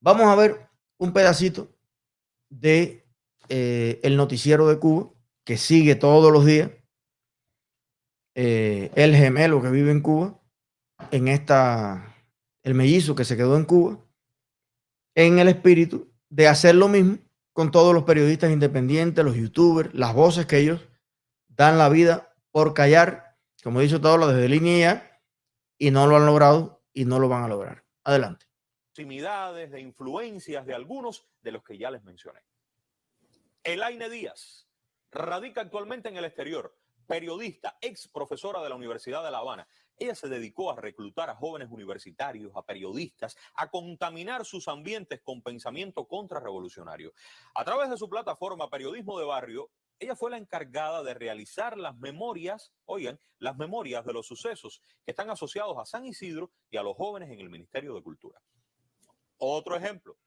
[0.00, 0.68] Vamos a ver
[0.98, 1.68] un pedacito
[2.50, 3.04] de
[3.48, 5.10] eh, el noticiero de Cuba
[5.44, 6.70] que sigue todos los días.
[8.34, 10.40] Eh, el gemelo que vive en Cuba,
[11.10, 12.14] en esta,
[12.62, 13.98] el mellizo que se quedó en Cuba,
[15.16, 17.18] en el espíritu de hacer lo mismo
[17.52, 20.86] con todos los periodistas independientes, los youtubers, las voces que ellos
[21.48, 25.20] dan la vida por callar, como dicho todo lo desde línea
[25.76, 27.84] y no lo han logrado y no lo van a lograr.
[28.04, 28.47] Adelante.
[29.06, 32.40] De influencias de algunos de los que ya les mencioné.
[33.62, 34.66] Elaine Díaz
[35.10, 39.68] radica actualmente en el exterior, periodista, ex profesora de la Universidad de La Habana.
[39.96, 45.42] Ella se dedicó a reclutar a jóvenes universitarios, a periodistas, a contaminar sus ambientes con
[45.42, 47.12] pensamiento contrarrevolucionario.
[47.54, 51.96] A través de su plataforma Periodismo de Barrio, ella fue la encargada de realizar las
[51.96, 56.82] memorias, oigan, las memorias de los sucesos que están asociados a San Isidro y a
[56.82, 58.40] los jóvenes en el Ministerio de Cultura.
[59.38, 60.18] Otro ejemplo,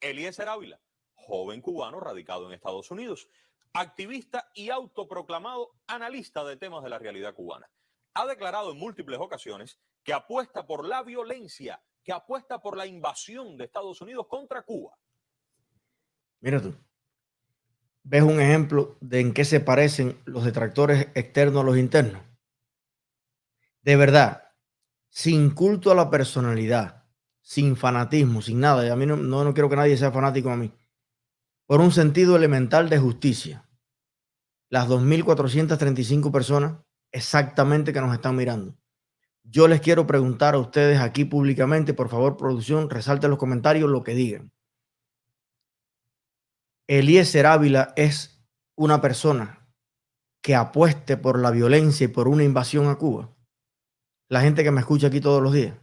[0.00, 0.80] Eliezer Ávila,
[1.14, 3.28] joven cubano radicado en Estados Unidos,
[3.72, 7.70] activista y autoproclamado analista de temas de la realidad cubana.
[8.14, 13.56] Ha declarado en múltiples ocasiones que apuesta por la violencia, que apuesta por la invasión
[13.56, 14.96] de Estados Unidos contra Cuba.
[16.40, 16.74] Mira tú,
[18.02, 22.22] ves un ejemplo de en qué se parecen los detractores externos a los internos.
[23.82, 24.52] De verdad,
[25.08, 27.03] sin culto a la personalidad,
[27.44, 30.56] sin fanatismo, sin nada, a mí no, no, no quiero que nadie sea fanático a
[30.56, 30.72] mí,
[31.66, 33.68] por un sentido elemental de justicia
[34.70, 36.80] las 2.435 personas
[37.12, 38.76] exactamente que nos están mirando.
[39.44, 44.02] Yo les quiero preguntar a ustedes aquí públicamente, por favor, producción, resalte los comentarios lo
[44.02, 44.50] que digan.
[46.88, 48.42] Eliezer Ávila es
[48.74, 49.68] una persona
[50.42, 53.30] que apueste por la violencia y por una invasión a Cuba.
[54.28, 55.76] La gente que me escucha aquí todos los días.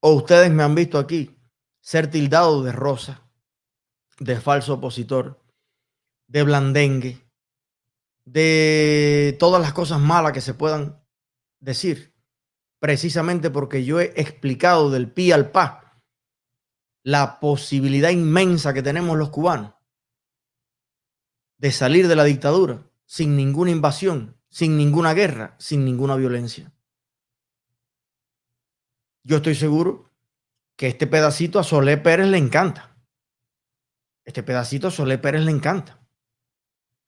[0.00, 1.38] O ustedes me han visto aquí
[1.80, 3.22] ser tildado de rosa,
[4.18, 5.42] de falso opositor,
[6.26, 7.26] de blandengue,
[8.24, 11.02] de todas las cosas malas que se puedan
[11.60, 12.14] decir,
[12.78, 16.02] precisamente porque yo he explicado del pi al pa
[17.02, 19.74] la posibilidad inmensa que tenemos los cubanos
[21.58, 26.72] de salir de la dictadura sin ninguna invasión, sin ninguna guerra, sin ninguna violencia.
[29.26, 30.12] Yo estoy seguro
[30.76, 32.96] que este pedacito a Solé Pérez le encanta.
[34.24, 36.00] Este pedacito a Solé Pérez le encanta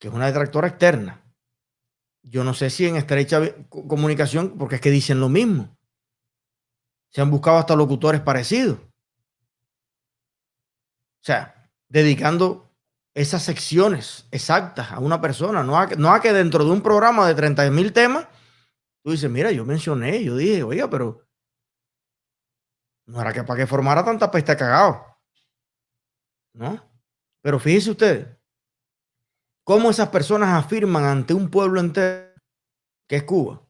[0.01, 1.25] que es una detractora externa.
[2.23, 5.77] Yo no sé si en estrecha comunicación, porque es que dicen lo mismo.
[7.11, 8.79] Se han buscado hasta locutores parecidos.
[11.21, 12.73] O sea, dedicando
[13.15, 17.29] esas secciones exactas a una persona, no a, no a que dentro de un programa
[17.29, 18.27] de 30 mil temas,
[19.05, 21.28] tú dices, mira, yo mencioné, yo dije, oiga, pero
[23.09, 25.05] no era que para que formara tanta peste cagado.
[26.53, 26.81] ¿No?
[27.41, 28.29] Pero fíjese ustedes,
[29.65, 32.29] cómo esas personas afirman ante un pueblo entero
[33.09, 33.63] que es Cuba.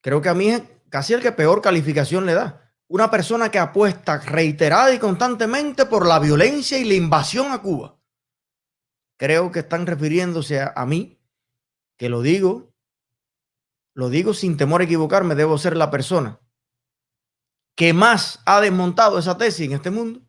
[0.00, 2.72] Creo que a mí es casi el que peor calificación le da.
[2.86, 8.00] Una persona que apuesta reiterada y constantemente por la violencia y la invasión a Cuba.
[9.18, 11.20] Creo que están refiriéndose a mí,
[11.98, 12.72] que lo digo,
[13.92, 16.40] lo digo sin temor a equivocarme, debo ser la persona
[17.78, 20.20] que más ha desmontado esa tesis en este mundo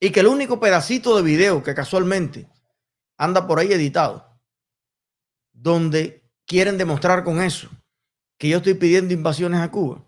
[0.00, 2.50] Y que el único pedacito de video que casualmente
[3.16, 4.38] anda por ahí editado,
[5.52, 7.70] donde quieren demostrar con eso
[8.36, 10.04] que yo estoy pidiendo invasiones a Cuba,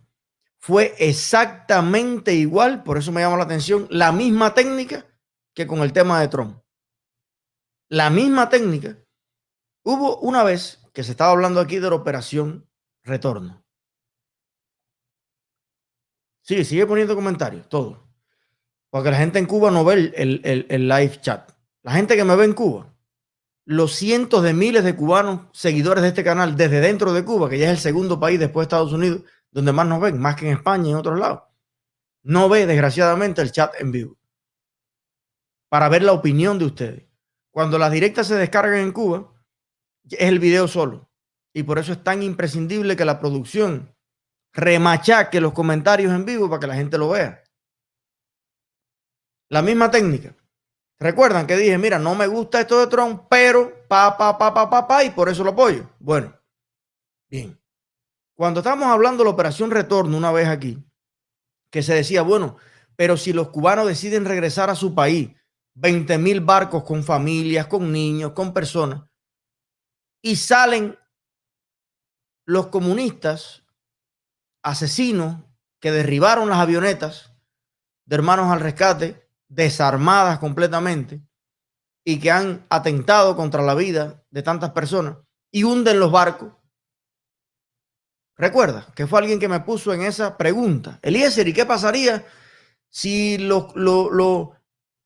[0.58, 5.06] fue exactamente igual, por eso me llama la atención, la misma técnica
[5.54, 6.60] que con el tema de Trump.
[7.88, 8.98] La misma técnica.
[9.82, 12.68] Hubo una vez que se estaba hablando aquí de la operación
[13.02, 13.65] retorno.
[16.46, 18.06] Sigue, sigue poniendo comentarios, todo.
[18.88, 21.50] Porque la gente en Cuba no ve el, live chat.
[21.82, 22.94] La gente que me ve en Cuba,
[23.64, 27.58] los cientos de miles de cubanos seguidores de este canal desde dentro de Cuba, que
[27.58, 30.46] ya es el segundo país después de Estados Unidos, donde más nos ven, más que
[30.46, 31.42] en España y en otros lados,
[32.22, 34.16] no ve desgraciadamente el chat en vivo
[35.68, 37.06] para ver la opinión de ustedes.
[37.50, 39.32] Cuando las directas se descargan en Cuba,
[40.04, 41.10] es el video solo.
[41.52, 43.95] Y por eso es tan imprescindible que la producción
[44.56, 47.44] remachaque los comentarios en vivo para que la gente lo vea.
[49.48, 50.34] La misma técnica.
[50.98, 54.70] Recuerdan que dije, mira, no me gusta esto de Trump, pero pa, pa, pa, pa,
[54.70, 55.88] pa, pa, y por eso lo apoyo.
[55.98, 56.34] Bueno,
[57.28, 57.60] bien.
[58.34, 60.82] Cuando estamos hablando de la operación retorno una vez aquí,
[61.70, 62.56] que se decía, bueno,
[62.96, 65.30] pero si los cubanos deciden regresar a su país,
[65.74, 69.02] 20 mil barcos con familias, con niños, con personas,
[70.22, 70.98] y salen
[72.46, 73.65] los comunistas,
[74.66, 75.44] asesinos,
[75.80, 77.32] que derribaron las avionetas
[78.04, 81.22] de hermanos al rescate, desarmadas completamente,
[82.04, 85.18] y que han atentado contra la vida de tantas personas
[85.52, 86.52] y hunden los barcos.
[88.36, 90.98] Recuerda que fue alguien que me puso en esa pregunta.
[91.00, 92.26] Eliezer, ¿y qué pasaría
[92.88, 94.56] si lo, lo,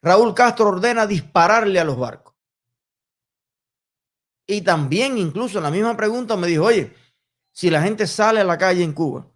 [0.01, 2.35] Raúl Castro ordena dispararle a los barcos?
[4.47, 6.95] Y también, incluso en la misma pregunta, me dijo, oye,
[7.53, 9.31] si la gente sale a la calle en Cuba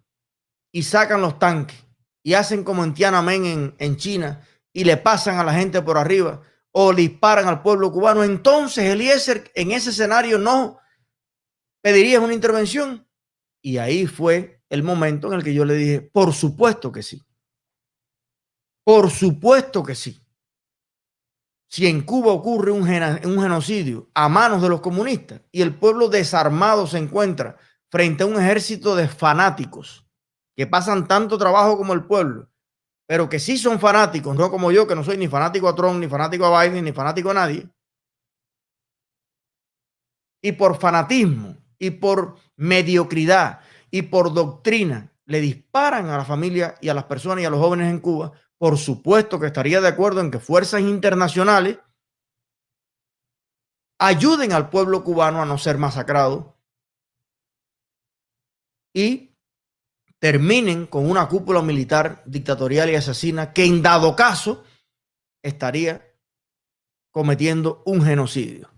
[0.75, 1.77] y sacan los tanques
[2.21, 5.97] y hacen como en Tiananmen en, en China y le pasan a la gente por
[5.97, 6.41] arriba,
[6.73, 10.77] o disparan al pueblo cubano, entonces Eliezer en ese escenario no
[11.81, 13.07] pedirías una intervención.
[13.61, 17.25] Y ahí fue el momento en el que yo le dije, por supuesto que sí.
[18.83, 20.21] Por supuesto que sí.
[21.69, 26.09] Si en Cuba ocurre un, un genocidio a manos de los comunistas y el pueblo
[26.09, 27.55] desarmado se encuentra
[27.89, 30.04] frente a un ejército de fanáticos
[30.55, 32.49] que pasan tanto trabajo como el pueblo
[33.07, 35.99] pero que sí son fanáticos, no como yo, que no soy ni fanático a Trump,
[35.99, 37.69] ni fanático a Biden, ni fanático a nadie.
[40.41, 43.61] Y por fanatismo, y por mediocridad,
[43.91, 47.59] y por doctrina, le disparan a la familia y a las personas y a los
[47.59, 51.79] jóvenes en Cuba, por supuesto que estaría de acuerdo en que fuerzas internacionales
[53.99, 56.57] ayuden al pueblo cubano a no ser masacrado
[58.93, 59.34] y
[60.25, 64.63] terminen con una cúpula militar dictatorial y asesina que en dado caso
[65.43, 66.03] estaría
[67.11, 68.71] cometiendo un genocidio.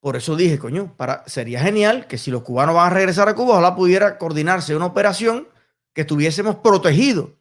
[0.00, 3.34] Por eso dije, coño, para, sería genial que si los cubanos van a regresar a
[3.34, 5.46] Cuba, ojalá pudiera coordinarse una operación
[5.92, 7.32] que estuviésemos protegidos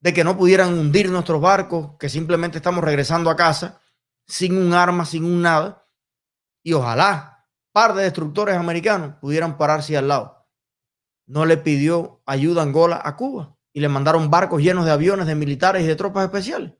[0.00, 3.82] de que no pudieran hundir nuestros barcos, que simplemente estamos regresando a casa
[4.26, 5.86] sin un arma, sin un nada.
[6.62, 7.39] Y ojalá
[7.72, 10.46] par de destructores americanos pudieran pararse al lado.
[11.26, 15.34] No le pidió ayuda Angola a Cuba y le mandaron barcos llenos de aviones, de
[15.34, 16.72] militares y de tropas especiales.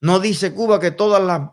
[0.00, 1.50] No dice Cuba que todas las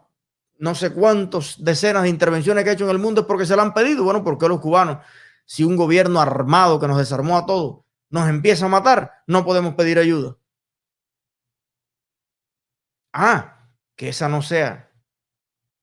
[0.59, 3.55] no sé cuántos decenas de intervenciones que ha hecho en el mundo es porque se
[3.55, 4.03] la han pedido.
[4.03, 4.99] Bueno, porque los cubanos,
[5.45, 9.73] si un gobierno armado que nos desarmó a todos nos empieza a matar, no podemos
[9.73, 10.37] pedir ayuda.
[13.11, 14.91] Ah, que esa no sea,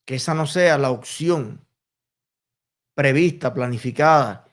[0.04, 1.66] que esa no sea la opción
[3.00, 4.46] prevista, planificada,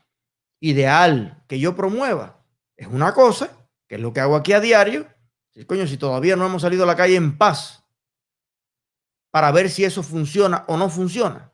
[0.61, 2.45] ideal que yo promueva,
[2.77, 3.49] es una cosa,
[3.89, 5.05] que es lo que hago aquí a diario.
[5.49, 7.83] Si, coño, si todavía no hemos salido a la calle en paz
[9.31, 11.51] para ver si eso funciona o no funciona.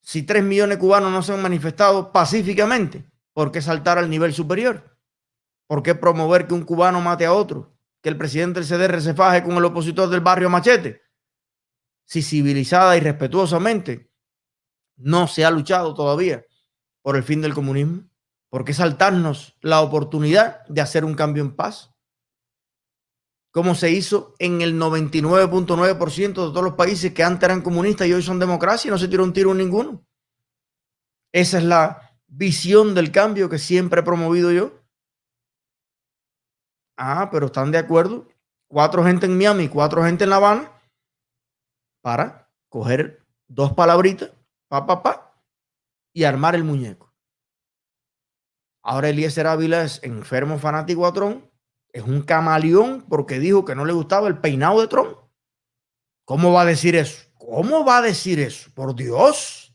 [0.00, 3.04] Si tres millones de cubanos no se han manifestado pacíficamente,
[3.34, 4.96] ¿por qué saltar al nivel superior?
[5.66, 7.76] ¿Por qué promover que un cubano mate a otro?
[8.02, 11.02] Que el presidente del CDR se faje con el opositor del barrio Machete.
[12.06, 14.07] Si civilizada y respetuosamente
[14.98, 16.44] no se ha luchado todavía
[17.02, 18.02] por el fin del comunismo?
[18.50, 21.94] ¿Por qué saltarnos la oportunidad de hacer un cambio en paz?
[23.50, 28.12] Como se hizo en el 99.9% de todos los países que antes eran comunistas y
[28.12, 30.04] hoy son democracia y no se tiró un tiro en ninguno.
[31.32, 34.82] Esa es la visión del cambio que siempre he promovido yo.
[36.96, 38.28] Ah, pero están de acuerdo.
[38.66, 40.72] Cuatro gente en Miami, cuatro gente en La Habana
[42.02, 44.30] para coger dos palabritas
[44.68, 45.42] pa, pa, pa,
[46.12, 47.14] y armar el muñeco.
[48.82, 51.50] Ahora Eliezer Ávila es enfermo fanático a Tron,
[51.92, 55.16] es un camaleón porque dijo que no le gustaba el peinado de Tron.
[56.24, 57.26] ¿Cómo va a decir eso?
[57.36, 58.70] ¿Cómo va a decir eso?
[58.74, 59.74] Por Dios.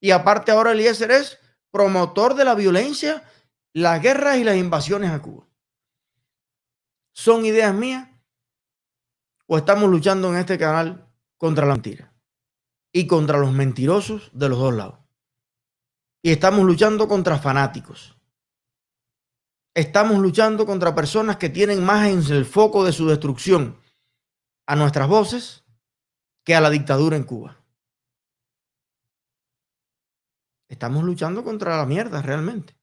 [0.00, 1.38] Y aparte ahora Eliezer es
[1.70, 3.22] promotor de la violencia,
[3.72, 5.46] las guerras y las invasiones a Cuba.
[7.12, 8.08] ¿Son ideas mías?
[9.46, 12.09] ¿O estamos luchando en este canal contra la mentira?
[12.92, 14.98] Y contra los mentirosos de los dos lados.
[16.22, 18.16] Y estamos luchando contra fanáticos.
[19.74, 23.78] Estamos luchando contra personas que tienen más en el foco de su destrucción
[24.66, 25.64] a nuestras voces
[26.44, 27.56] que a la dictadura en Cuba.
[30.68, 32.76] Estamos luchando contra la mierda realmente.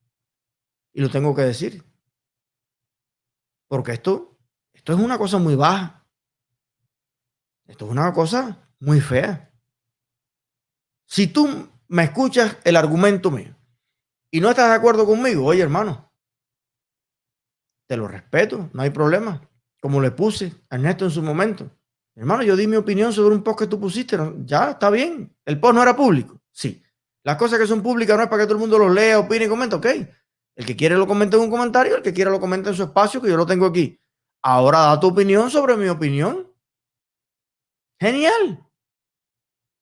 [0.93, 1.83] Y lo tengo que decir.
[3.67, 4.37] Porque esto,
[4.73, 6.05] esto es una cosa muy baja.
[7.65, 9.47] Esto es una cosa muy fea.
[11.07, 13.55] Si tú me escuchas el argumento mío
[14.29, 16.11] y no estás de acuerdo conmigo, oye hermano,
[17.87, 19.41] te lo respeto, no hay problema.
[19.81, 21.71] Como le puse a Ernesto en su momento.
[22.15, 24.17] Hermano, yo di mi opinión sobre un post que tú pusiste.
[24.43, 25.33] Ya, está bien.
[25.45, 26.41] El post no era público.
[26.51, 26.83] Sí.
[27.23, 29.45] Las cosas que son públicas no es para que todo el mundo los lea, opine
[29.45, 29.75] y comente.
[29.75, 29.85] Ok.
[30.55, 32.83] El que quiere lo comenta en un comentario, el que quiera lo comenta en su
[32.83, 34.01] espacio, que yo lo tengo aquí.
[34.41, 36.51] Ahora da tu opinión sobre mi opinión.
[37.99, 38.66] Genial.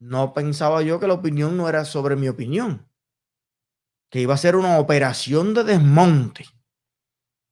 [0.05, 2.87] No pensaba yo que la opinión no era sobre mi opinión.
[4.11, 6.45] que iba a ser una operación de desmonte,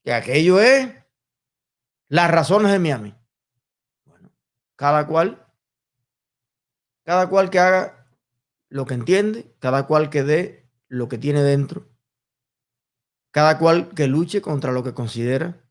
[0.04, 0.96] que aquello es
[2.08, 3.16] las razones de Miami.
[4.06, 4.32] Bueno,
[4.78, 5.46] cada cual,
[7.04, 8.08] cada cual que haga
[8.70, 11.90] lo que entiende, cada cual que dé lo que tiene dentro,
[13.32, 15.68] cada cual que luche contra lo que considera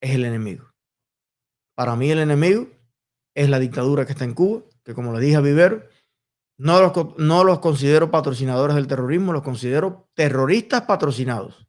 [0.00, 0.72] es el enemigo.
[1.76, 2.66] Para mí el enemigo
[3.34, 5.82] es la dictadura que está en Cuba, que como le dije a Vivero,
[6.58, 11.66] no los, no los considero patrocinadores del terrorismo, los considero terroristas patrocinados.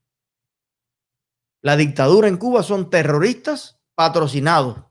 [1.61, 4.83] La dictadura en Cuba son terroristas patrocinados,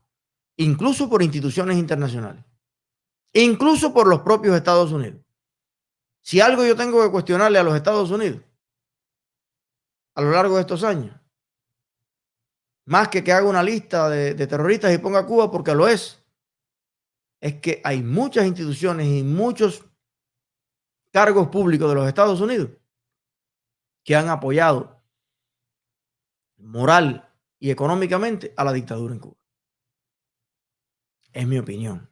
[0.57, 2.43] incluso por instituciones internacionales,
[3.33, 5.21] incluso por los propios Estados Unidos.
[6.21, 8.41] Si algo yo tengo que cuestionarle a los Estados Unidos
[10.15, 11.15] a lo largo de estos años,
[12.85, 15.87] más que que haga una lista de, de terroristas y ponga a Cuba porque lo
[15.87, 16.22] es,
[17.43, 19.83] es que hay muchas instituciones y muchos
[21.11, 22.69] cargos públicos de los Estados Unidos
[24.01, 25.03] que han apoyado
[26.55, 29.35] moral y económicamente a la dictadura en Cuba.
[31.33, 32.09] Es mi opinión.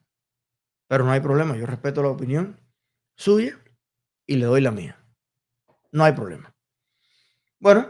[0.87, 2.59] Pero no hay problema, yo respeto la opinión
[3.15, 3.57] suya
[4.27, 5.01] y le doy la mía.
[5.93, 6.53] No hay problema.
[7.57, 7.89] Bueno,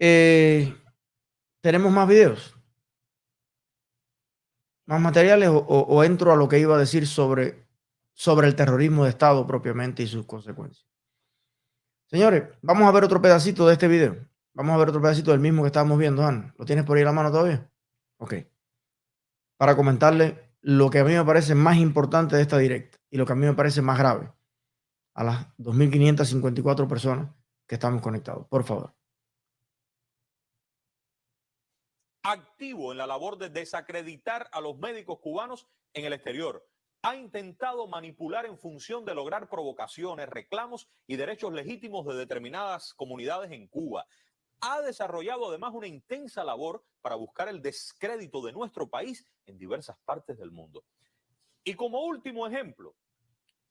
[0.00, 0.74] eh,
[1.60, 2.57] tenemos más videos
[4.88, 7.66] más materiales o, entro a lo que iba a decir sobre,
[8.14, 10.88] sobre el terrorismo de Estado propiamente y sus consecuencias.
[12.06, 14.16] Señores, vamos a ver otro pedacito de este video.
[14.54, 16.54] Vamos a ver otro pedacito del mismo que estábamos viendo, Ana.
[16.56, 17.70] ¿Lo tienes por ahí en la mano todavía?
[18.16, 18.34] Ok.
[19.58, 23.26] Para comentarle lo que a mí me parece más importante de esta directa y lo
[23.26, 24.32] que a mí me parece más grave
[25.12, 27.28] a las 2.554 personas
[27.66, 28.46] que estamos conectados.
[28.46, 28.94] Por favor.
[32.30, 36.62] Activo en la labor de desacreditar a los médicos cubanos en el exterior.
[37.00, 43.50] Ha intentado manipular en función de lograr provocaciones, reclamos y derechos legítimos de determinadas comunidades
[43.52, 44.06] en Cuba.
[44.60, 49.96] Ha desarrollado además una intensa labor para buscar el descrédito de nuestro país en diversas
[50.04, 50.84] partes del mundo.
[51.64, 52.94] Y como último ejemplo,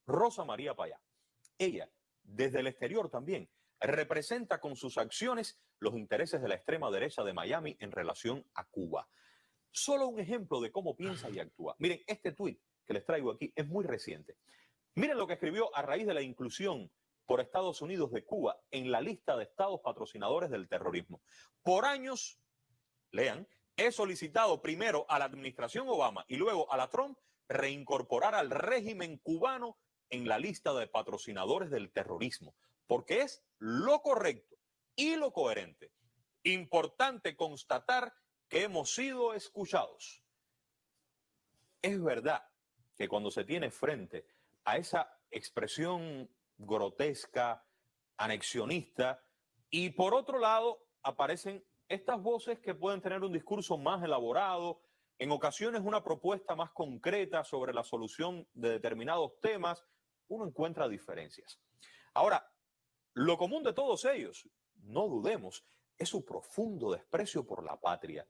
[0.07, 0.99] Rosa María Payá.
[1.59, 1.91] Ella,
[2.23, 3.49] desde el exterior también,
[3.79, 8.65] representa con sus acciones los intereses de la extrema derecha de Miami en relación a
[8.65, 9.07] Cuba.
[9.71, 11.75] Solo un ejemplo de cómo piensa y actúa.
[11.79, 14.37] Miren, este tuit que les traigo aquí es muy reciente.
[14.95, 16.91] Miren lo que escribió a raíz de la inclusión
[17.25, 21.21] por Estados Unidos de Cuba en la lista de estados patrocinadores del terrorismo.
[21.61, 22.39] Por años,
[23.11, 27.17] lean, he solicitado primero a la administración Obama y luego a la Trump
[27.49, 29.77] reincorporar al régimen cubano
[30.09, 32.55] en la lista de patrocinadores del terrorismo
[32.87, 34.56] porque es lo correcto
[34.97, 35.93] y lo coherente.
[36.43, 38.13] Importante constatar
[38.49, 40.23] que hemos sido escuchados.
[41.81, 42.43] Es verdad
[42.97, 44.27] que cuando se tiene frente
[44.65, 47.65] a esa expresión grotesca,
[48.17, 49.23] anexionista,
[49.69, 54.81] y por otro lado aparecen estas voces que pueden tener un discurso más elaborado,
[55.19, 59.85] en ocasiones una propuesta más concreta sobre la solución de determinados temas,
[60.27, 61.59] uno encuentra diferencias.
[62.13, 62.51] Ahora,
[63.13, 64.47] lo común de todos ellos,
[64.87, 65.65] no dudemos,
[65.97, 68.27] es su profundo desprecio por la patria,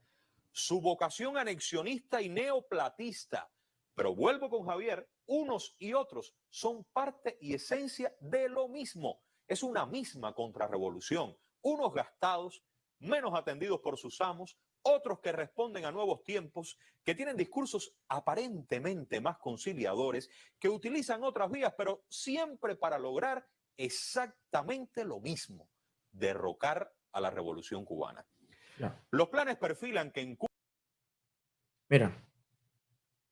[0.52, 3.52] su vocación anexionista y neoplatista.
[3.94, 9.22] Pero vuelvo con Javier, unos y otros son parte y esencia de lo mismo.
[9.48, 11.38] Es una misma contrarrevolución.
[11.62, 12.64] Unos gastados,
[13.00, 19.20] menos atendidos por sus amos, otros que responden a nuevos tiempos, que tienen discursos aparentemente
[19.20, 25.70] más conciliadores, que utilizan otras vías, pero siempre para lograr exactamente lo mismo,
[26.18, 28.26] derrocar a la revolución cubana.
[29.12, 30.52] Los planes perfilan que en Cuba...
[31.90, 32.12] Mira,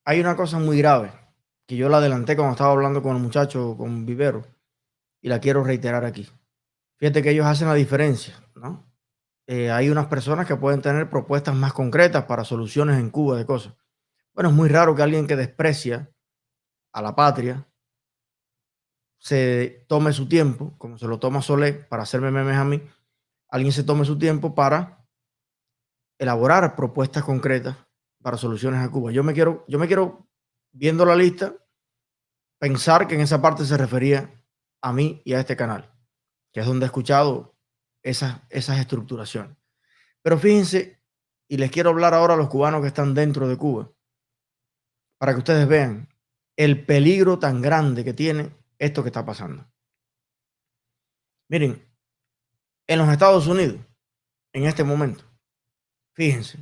[0.04, 1.12] hay una cosa muy grave
[1.66, 4.44] que yo la adelanté cuando estaba hablando con el muchacho, con Vivero,
[5.20, 6.28] y la quiero reiterar aquí.
[6.96, 8.84] Fíjate que ellos hacen la diferencia, ¿no?
[9.46, 13.46] Eh, hay unas personas que pueden tener propuestas más concretas para soluciones en Cuba de
[13.46, 13.74] cosas.
[14.32, 16.10] Bueno, es muy raro que alguien que desprecia
[16.92, 17.66] a la patria,
[19.18, 22.82] se tome su tiempo, como se lo toma Solé para hacerme memes a mí,
[23.48, 25.06] alguien se tome su tiempo para
[26.18, 27.76] elaborar propuestas concretas
[28.22, 29.12] para soluciones a Cuba.
[29.12, 30.28] Yo me quiero, yo me quiero,
[30.72, 31.54] viendo la lista,
[32.58, 34.32] pensar que en esa parte se refería
[34.82, 35.92] a mí y a este canal,
[36.52, 37.56] que es donde he escuchado
[38.02, 39.56] esas, esas estructuraciones.
[40.22, 41.00] Pero fíjense,
[41.48, 43.90] y les quiero hablar ahora a los cubanos que están dentro de Cuba,
[45.18, 46.08] para que ustedes vean
[46.56, 49.66] el peligro tan grande que tiene esto que está pasando.
[51.48, 51.82] Miren,
[52.86, 53.80] en los Estados Unidos,
[54.52, 55.24] en este momento,
[56.14, 56.58] fíjense,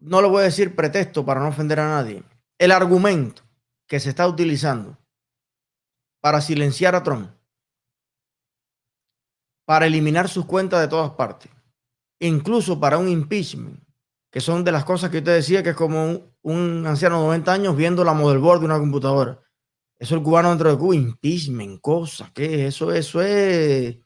[0.00, 2.22] no lo voy a decir pretexto para no ofender a nadie,
[2.58, 3.42] el argumento
[3.86, 4.98] que se está utilizando
[6.20, 7.30] para silenciar a Trump,
[9.64, 11.50] para eliminar sus cuentas de todas partes,
[12.20, 13.85] incluso para un impeachment,
[14.36, 17.52] que son de las cosas que usted decía que es como un, anciano de 90
[17.54, 19.40] años viendo la board de una computadora.
[19.98, 22.92] Eso el cubano dentro de Cuba, impeachment, cosas, ¿qué eso?
[22.92, 23.96] Eso es...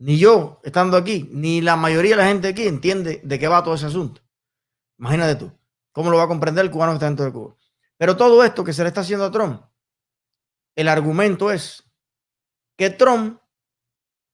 [0.00, 3.62] Ni yo, estando aquí, ni la mayoría de la gente aquí entiende de qué va
[3.62, 4.20] todo ese asunto.
[4.98, 5.52] Imagínate tú,
[5.92, 7.56] ¿cómo lo va a comprender el cubano que está dentro de Cuba?
[7.96, 9.62] Pero todo esto que se le está haciendo a Trump,
[10.74, 11.84] el argumento es
[12.76, 13.38] que Trump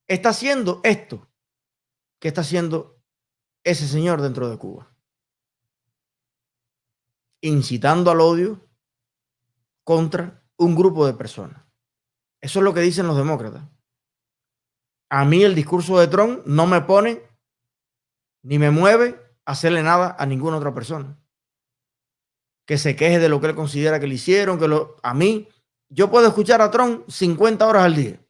[0.09, 1.29] está haciendo esto
[2.19, 3.02] que está haciendo
[3.65, 4.95] ese señor dentro de Cuba.
[7.41, 8.61] Incitando al odio
[9.85, 11.63] contra un grupo de personas.
[12.41, 13.65] Eso es lo que dicen los demócratas.
[15.11, 17.23] A mí el discurso de Trump no me pone
[18.43, 21.19] ni me mueve a hacerle nada a ninguna otra persona.
[22.67, 25.49] Que se queje de lo que él considera que le hicieron, que a mí,
[25.89, 28.21] yo puedo escuchar a Trump 50 horas al día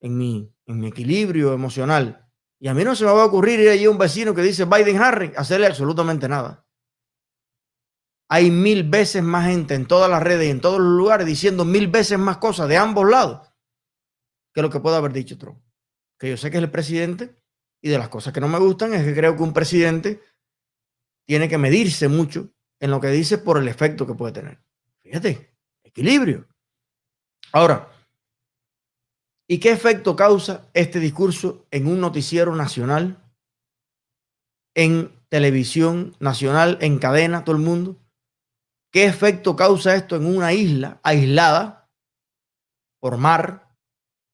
[0.00, 2.23] en mi, en mi equilibrio emocional.
[2.64, 4.40] Y a mí no se me va a ocurrir ir allí a un vecino que
[4.40, 6.66] dice Biden Harry, hacerle absolutamente nada.
[8.30, 11.66] Hay mil veces más gente en todas las redes y en todos los lugares diciendo
[11.66, 13.52] mil veces más cosas de ambos lados
[14.54, 15.62] que lo que puede haber dicho Trump.
[16.18, 17.36] Que yo sé que es el presidente
[17.82, 20.22] y de las cosas que no me gustan es que creo que un presidente
[21.26, 22.48] tiene que medirse mucho
[22.80, 24.58] en lo que dice por el efecto que puede tener.
[25.02, 26.48] Fíjate, equilibrio.
[27.52, 27.93] Ahora,
[29.48, 33.22] ¿y qué efecto causa este discurso en un noticiero nacional,
[34.74, 38.00] en televisión nacional, en cadena, todo el mundo?
[38.92, 41.90] ¿Qué efecto causa esto en una isla aislada
[43.00, 43.76] por mar,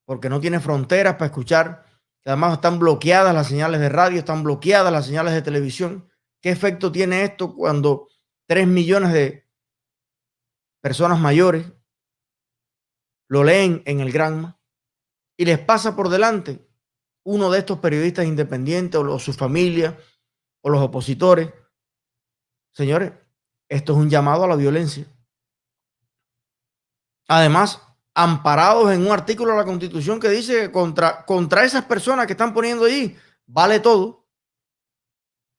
[0.04, 1.86] porque no tiene fronteras para escuchar?
[2.24, 6.10] Además están bloqueadas las señales de radio, están bloqueadas las señales de televisión.
[6.42, 8.08] ¿Qué efecto tiene esto cuando
[8.46, 9.48] tres millones de
[10.82, 11.72] personas mayores
[13.28, 14.59] lo leen en el Granma
[15.40, 16.68] y les pasa por delante
[17.24, 19.98] uno de estos periodistas independientes o, su familia
[20.60, 21.50] o los opositores?
[22.74, 23.14] Señores,
[23.66, 25.06] esto es un llamado a la violencia.
[27.26, 27.80] Además,
[28.12, 32.34] amparados en un artículo de la Constitución que dice que contra, contra esas personas que
[32.34, 34.28] están poniendo allí vale todo.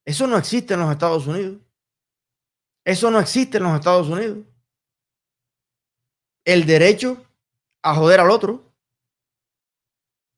[0.06, 1.60] Eso no existe en los Estados Unidos.
[2.86, 4.46] Eso no existe en los Estados Unidos.
[6.46, 7.26] El derecho
[7.82, 8.71] a joder al otro.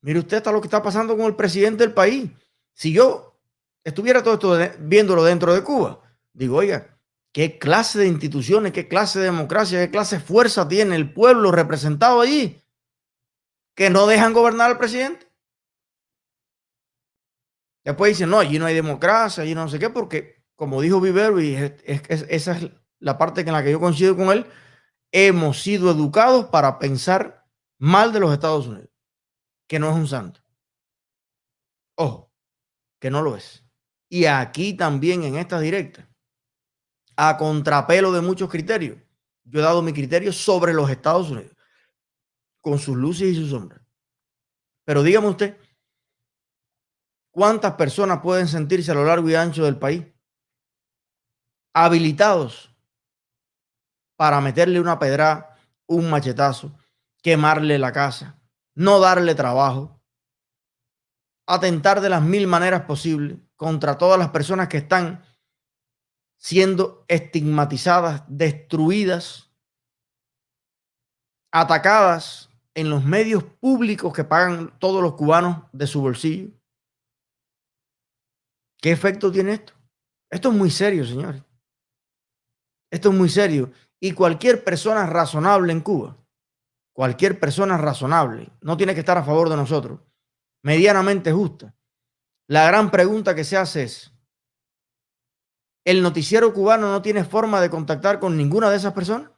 [0.04, 2.30] Mire usted está lo que está pasando con el presidente del país.
[2.74, 3.40] Si yo
[3.84, 6.00] estuviera todo esto viéndolo dentro de Cuba,
[6.34, 6.94] digo, oiga,
[7.34, 11.52] ¿Qué clase de instituciones, qué clase de democracia, qué clase de fuerza tiene el pueblo
[11.52, 12.62] representado allí
[13.76, 15.28] que no dejan gobernar al presidente?
[17.84, 21.42] Después dicen, no, allí no hay democracia, allí no sé qué, porque como dijo Vivero,
[21.42, 24.46] y esa es la parte en la que yo coincido con él,
[25.12, 27.48] hemos sido educados para pensar
[27.80, 28.90] mal de los Estados Unidos,
[29.74, 30.40] que no es un santo.
[31.98, 32.32] Ojo,
[33.02, 33.66] que no lo es.
[34.08, 36.08] Y aquí también en esta directa
[37.16, 39.00] a contrapelo de muchos criterios.
[39.44, 41.58] Yo he dado mi criterio sobre los Estados Unidos,
[42.62, 43.82] con sus luces y sus sombras.
[44.86, 45.58] Pero dígame usted,
[47.32, 50.06] ¿cuántas personas pueden sentirse a lo largo y ancho del país
[51.74, 52.70] habilitados
[54.16, 55.58] para meterle una pedra,
[55.88, 56.78] un machetazo,
[57.24, 58.40] quemarle la casa,
[58.76, 60.02] no darle trabajo,
[61.48, 65.24] atentar de las mil maneras posibles contra todas las personas que están
[66.38, 69.52] siendo estigmatizadas, destruidas,
[71.52, 76.52] atacadas en los medios públicos que pagan todos los cubanos de su bolsillo.
[78.82, 79.74] ¿Qué efecto tiene esto?
[80.30, 81.44] Esto es muy serio, señores.
[82.92, 83.72] Esto es muy serio.
[84.00, 86.18] Y cualquier persona razonable en Cuba,
[86.94, 90.00] cualquier persona razonable, no tiene que estar a favor de nosotros,
[90.64, 91.76] medianamente justa.
[92.48, 94.14] La gran pregunta que se hace es,
[95.86, 99.32] el noticiero cubano no tiene forma de contactar con ninguna de esas personas?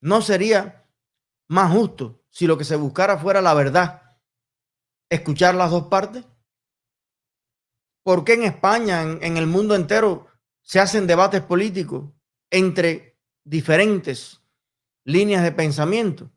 [0.00, 0.86] ¿No sería
[1.48, 4.18] más justo si lo que se buscara fuera la verdad,
[5.08, 6.24] escuchar las dos partes?
[8.04, 10.28] ¿Por qué en España, en, el mundo entero,
[10.62, 12.10] se hacen debates políticos
[12.50, 14.42] entre diferentes
[15.08, 16.30] líneas de pensamiento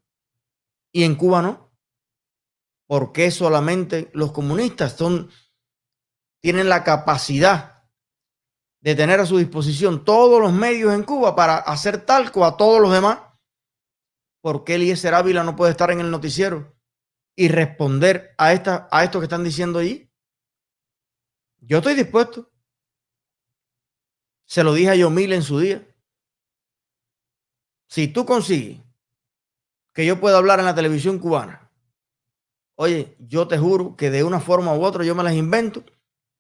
[0.94, 1.74] y en Cuba no?
[2.88, 5.30] ¿Por qué solamente los comunistas son
[6.42, 7.84] tienen la capacidad
[8.80, 12.82] de tener a su disposición todos los medios en Cuba para hacer talco a todos
[12.82, 13.20] los demás,
[14.42, 16.74] ¿por qué Eliezer Ávila no puede estar en el noticiero
[17.36, 20.10] y responder a, esta, a esto que están diciendo allí?
[21.60, 22.50] Yo estoy dispuesto.
[24.48, 25.91] Se lo dije a Yomil en su día.
[27.92, 28.80] Si tú consigues
[29.94, 31.70] que yo pueda hablar en la televisión cubana,
[32.76, 35.84] oye, yo te juro que de una forma u otra yo me las invento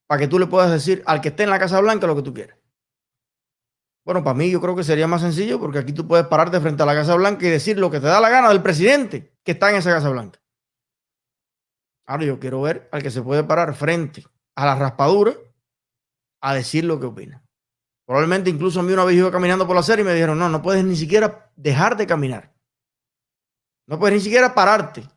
[0.07, 2.21] para que tú le puedas decir al que esté en la Casa Blanca lo que
[2.21, 2.55] tú quieres.
[4.05, 6.83] Bueno, para mí yo creo que sería más sencillo porque aquí tú puedes pararte frente
[6.83, 9.51] a la Casa Blanca y decir lo que te da la gana del presidente que
[9.51, 10.41] está en esa Casa Blanca.
[12.05, 14.23] Ahora yo quiero ver al que se puede parar frente
[14.55, 15.33] a la raspadura
[16.39, 17.40] a decir lo que opina.
[18.11, 20.49] Probablemente incluso a mí una vez iba caminando por la serie y me dijeron, no,
[20.49, 22.53] no puedes ni siquiera dejar de caminar.
[23.87, 25.07] No puedes ni siquiera pararte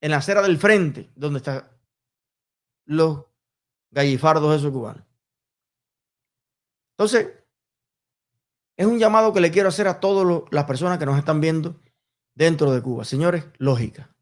[0.00, 1.62] en la acera del frente donde están
[2.86, 3.26] los
[3.92, 5.04] gallifardos esos cubanos.
[6.98, 7.30] Entonces,
[8.76, 11.80] es un llamado que le quiero hacer a todas las personas que nos están viendo
[12.34, 13.04] dentro de Cuba.
[13.04, 14.12] Señores, lógica.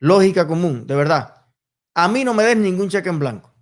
[0.00, 1.48] Lógica común, de verdad.
[1.94, 3.54] A mí no me des ningún cheque en blanco.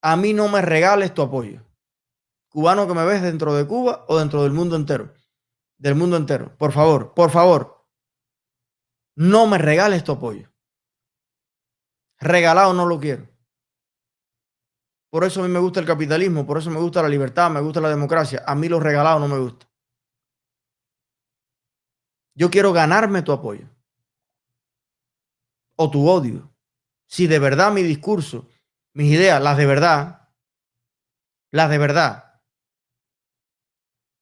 [0.00, 1.60] A mí no me regales tu apoyo.
[2.54, 5.12] Cubano que me ves dentro de Cuba o dentro del mundo entero.
[5.76, 6.56] Del mundo entero.
[6.56, 7.84] Por favor, por favor.
[9.16, 10.52] No me regales tu apoyo.
[12.20, 13.28] Regalado no lo quiero.
[15.10, 17.60] Por eso a mí me gusta el capitalismo, por eso me gusta la libertad, me
[17.60, 18.44] gusta la democracia.
[18.46, 19.68] A mí los regalados no me gusta.
[22.36, 23.68] Yo quiero ganarme tu apoyo
[25.74, 26.54] o tu odio.
[27.08, 28.48] Si de verdad mi discurso,
[28.92, 30.30] mis ideas, las de verdad,
[31.50, 32.23] las de verdad,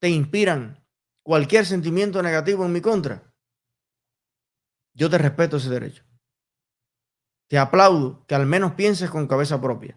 [0.03, 0.85] te inspiran
[1.23, 3.33] cualquier sentimiento negativo en mi contra,
[4.95, 6.03] yo te respeto ese derecho.
[7.47, 9.97] Te aplaudo que al menos pienses con cabeza propia.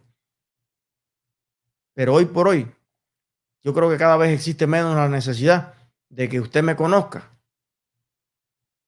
[1.95, 2.71] Pero hoy por hoy,
[3.63, 5.73] yo creo que cada vez existe menos la necesidad
[6.09, 7.35] de que usted me conozca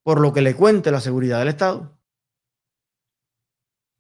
[0.04, 2.00] por lo que le cuente la seguridad del Estado,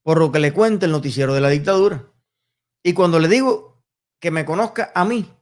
[0.03, 2.13] por lo que le cuente el noticiero de la dictadura.
[2.83, 3.83] Y cuando le digo
[4.19, 5.33] que me conozca a mí,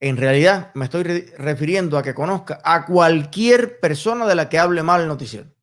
[0.00, 4.82] en realidad me estoy refiriendo a que conozca a cualquier persona de la que hable
[4.82, 5.54] mal el noticiero.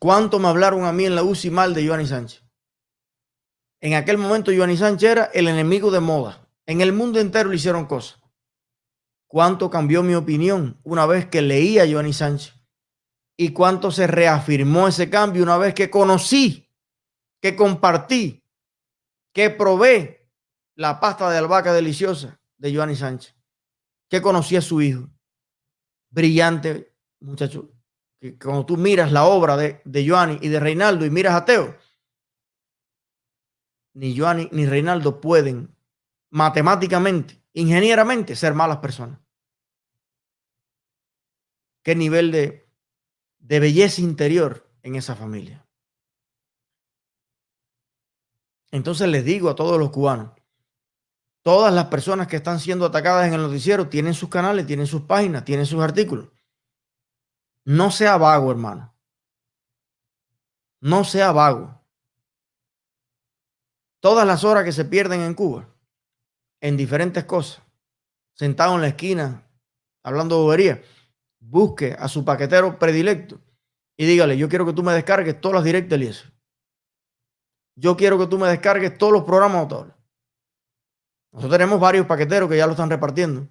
[0.00, 2.42] ¿Cuánto me hablaron a mí en la UCI mal de Giovanni Sánchez?
[3.80, 6.48] En aquel momento, Giovanni Sánchez era el enemigo de moda.
[6.66, 8.18] En el mundo entero le hicieron cosas.
[9.28, 12.54] ¿Cuánto cambió mi opinión una vez que leí a Giovanni Sánchez?
[13.36, 16.68] ¿Y cuánto se reafirmó ese cambio una vez que conocí,
[17.40, 18.44] que compartí,
[19.32, 20.30] que probé
[20.74, 23.34] la pasta de albahaca deliciosa de Giovanni Sánchez?
[24.08, 25.08] Que conocí a su hijo.
[26.10, 27.70] Brillante muchacho.
[28.20, 31.44] Que cuando tú miras la obra de, de Giovanni y de Reinaldo y miras a
[31.44, 31.76] Teo,
[33.94, 35.76] ni Joanny ni Reinaldo pueden
[36.30, 39.18] matemáticamente, ingenieramente, ser malas personas.
[41.82, 42.70] Qué nivel de,
[43.38, 45.66] de belleza interior en esa familia.
[48.70, 50.39] Entonces les digo a todos los cubanos,
[51.42, 55.02] todas las personas que están siendo atacadas en el noticiero tienen sus canales, tienen sus
[55.02, 56.28] páginas, tienen sus artículos.
[57.64, 58.94] No sea vago, hermano.
[60.80, 61.80] No sea vago
[64.00, 65.68] todas las horas que se pierden en Cuba,
[66.60, 67.62] en diferentes cosas,
[68.32, 69.46] sentado en la esquina,
[70.02, 70.82] hablando bobería,
[71.38, 73.40] busque a su paquetero predilecto
[73.96, 76.28] y dígale, yo quiero que tú me descargues todas las directas eso.
[77.76, 79.68] Yo quiero que tú me descargues todos los programas.
[81.32, 83.46] Nosotros tenemos varios paqueteros que ya lo están repartiendo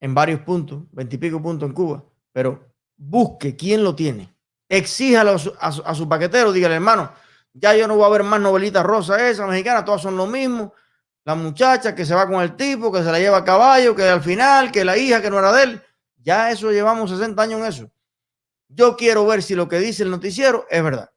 [0.00, 4.34] en varios puntos, veintipico puntos en Cuba, pero busque quién lo tiene.
[4.68, 7.12] Exíjalo a su, paquetero, dígale, hermano,
[7.52, 10.72] ya yo no voy a ver más novelitas rosas esas, mexicanas, todas son lo mismo.
[11.24, 14.04] La muchacha que se va con el tipo, que se la lleva a caballo, que
[14.04, 15.82] al final, que la hija que no era de él.
[16.16, 17.90] Ya eso llevamos 60 años en eso.
[18.68, 21.10] Yo quiero ver si lo que dice el noticiero es verdad.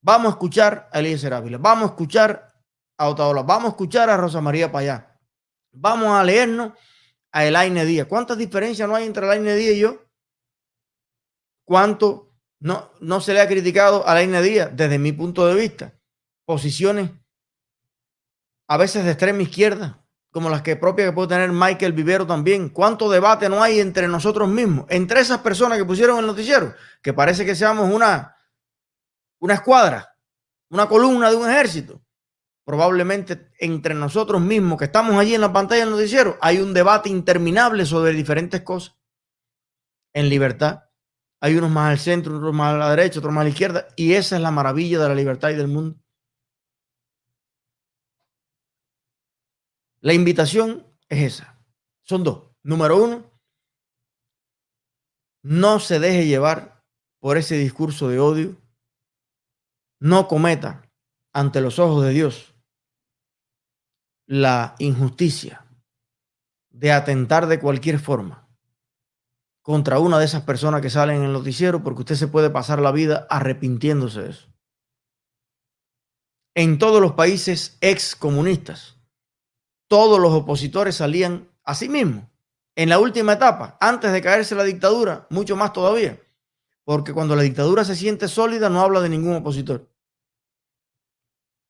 [0.00, 2.45] Vamos a escuchar a Elías Ávila, vamos a escuchar
[2.98, 5.18] vamos a escuchar a Rosa María Payá,
[5.72, 6.72] vamos a leernos
[7.32, 8.06] a Elaine Díaz.
[8.06, 10.02] ¿Cuántas diferencias no hay entre Elaine Díaz y yo?
[11.64, 12.26] ¿Cuánto
[12.60, 15.94] no, no se le ha criticado a la Díaz, desde mi punto de vista,
[16.44, 17.10] posiciones
[18.68, 22.68] a veces de extrema izquierda, como las que propia que puede tener Michael Vivero también.
[22.68, 27.12] ¿Cuánto debate no hay entre nosotros mismos, entre esas personas que pusieron el noticiero, que
[27.12, 28.36] parece que seamos una,
[29.38, 30.14] una escuadra,
[30.70, 32.02] una columna de un ejército?
[32.66, 37.08] Probablemente entre nosotros mismos que estamos allí en la pantalla del noticiero hay un debate
[37.08, 38.96] interminable sobre diferentes cosas
[40.12, 40.86] en libertad
[41.40, 43.88] hay unos más al centro, otros más a la derecha, otros más a la izquierda.
[43.94, 45.96] Y esa es la maravilla de la libertad y del mundo.
[50.00, 51.64] La invitación es esa.
[52.02, 52.50] Son dos.
[52.64, 53.30] Número uno,
[55.44, 56.84] no se deje llevar
[57.20, 58.60] por ese discurso de odio.
[60.00, 60.90] No cometa
[61.32, 62.55] ante los ojos de Dios
[64.26, 65.64] la injusticia
[66.70, 68.48] de atentar de cualquier forma
[69.62, 72.80] contra una de esas personas que salen en el noticiero porque usted se puede pasar
[72.80, 74.48] la vida arrepintiéndose de eso.
[76.54, 78.96] En todos los países ex comunistas,
[79.88, 82.24] todos los opositores salían a sí mismos.
[82.76, 86.20] En la última etapa, antes de caerse la dictadura, mucho más todavía.
[86.84, 89.90] Porque cuando la dictadura se siente sólida, no habla de ningún opositor.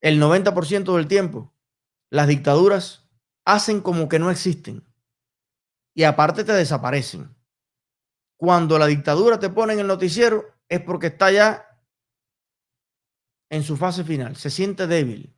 [0.02, 1.55] El 90% del tiempo,
[2.10, 3.08] las dictaduras
[3.44, 4.84] hacen como que no existen.
[5.94, 7.34] Y aparte te desaparecen.
[8.36, 11.66] Cuando la dictadura te pone en el noticiero, es porque está ya
[13.50, 14.36] en su fase final.
[14.36, 15.34] Se siente débil.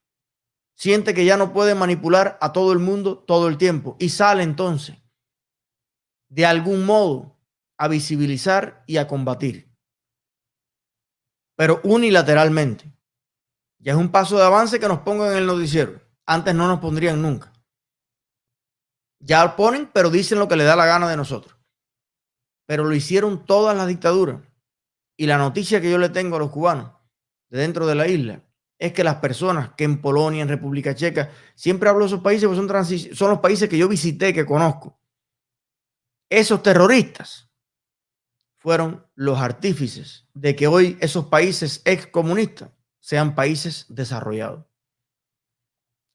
[0.74, 3.96] Siente que ya no puede manipular a todo el mundo todo el tiempo.
[3.98, 4.96] Y sale entonces,
[6.28, 7.36] de algún modo,
[7.76, 9.68] a visibilizar y a combatir
[11.58, 12.84] pero unilateralmente.
[13.80, 16.00] Ya es un paso de avance que nos pongan en el noticiero.
[16.30, 17.50] Antes no nos pondrían nunca.
[19.18, 21.58] Ya ponen, pero dicen lo que le da la gana de nosotros.
[22.66, 24.42] Pero lo hicieron todas las dictaduras.
[25.16, 26.92] Y la noticia que yo le tengo a los cubanos
[27.48, 28.44] de dentro de la isla
[28.78, 32.46] es que las personas que en Polonia, en República Checa, siempre hablo de esos países
[32.46, 35.00] porque son, son los países que yo visité, que conozco.
[36.28, 37.50] Esos terroristas
[38.58, 44.67] fueron los artífices de que hoy esos países excomunistas sean países desarrollados.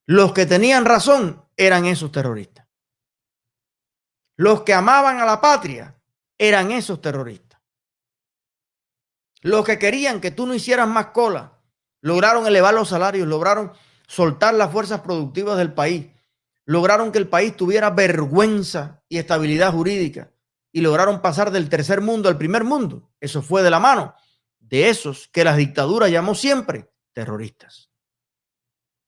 [0.06, 2.68] Los que tenían razón eran esos terroristas.
[4.36, 5.96] Los que amaban a la patria
[6.38, 7.62] eran esos terroristas.
[9.42, 11.60] Los que querían que tú no hicieras más cola,
[12.02, 13.74] lograron elevar los salarios, lograron
[14.08, 16.08] soltar las fuerzas productivas del país,
[16.66, 20.32] lograron que el país tuviera vergüenza y estabilidad jurídica,
[20.72, 23.12] y lograron pasar del tercer mundo al primer mundo.
[23.20, 24.16] Eso fue de la mano
[24.60, 27.92] de esos que las dictaduras llamó siempre terroristas,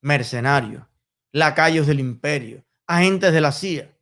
[0.06, 0.86] mercenarios,
[1.32, 3.98] lacayos del imperio, agentes de la CIA.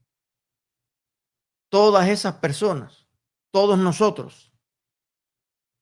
[1.69, 3.07] Todas esas personas,
[3.51, 4.51] todos nosotros,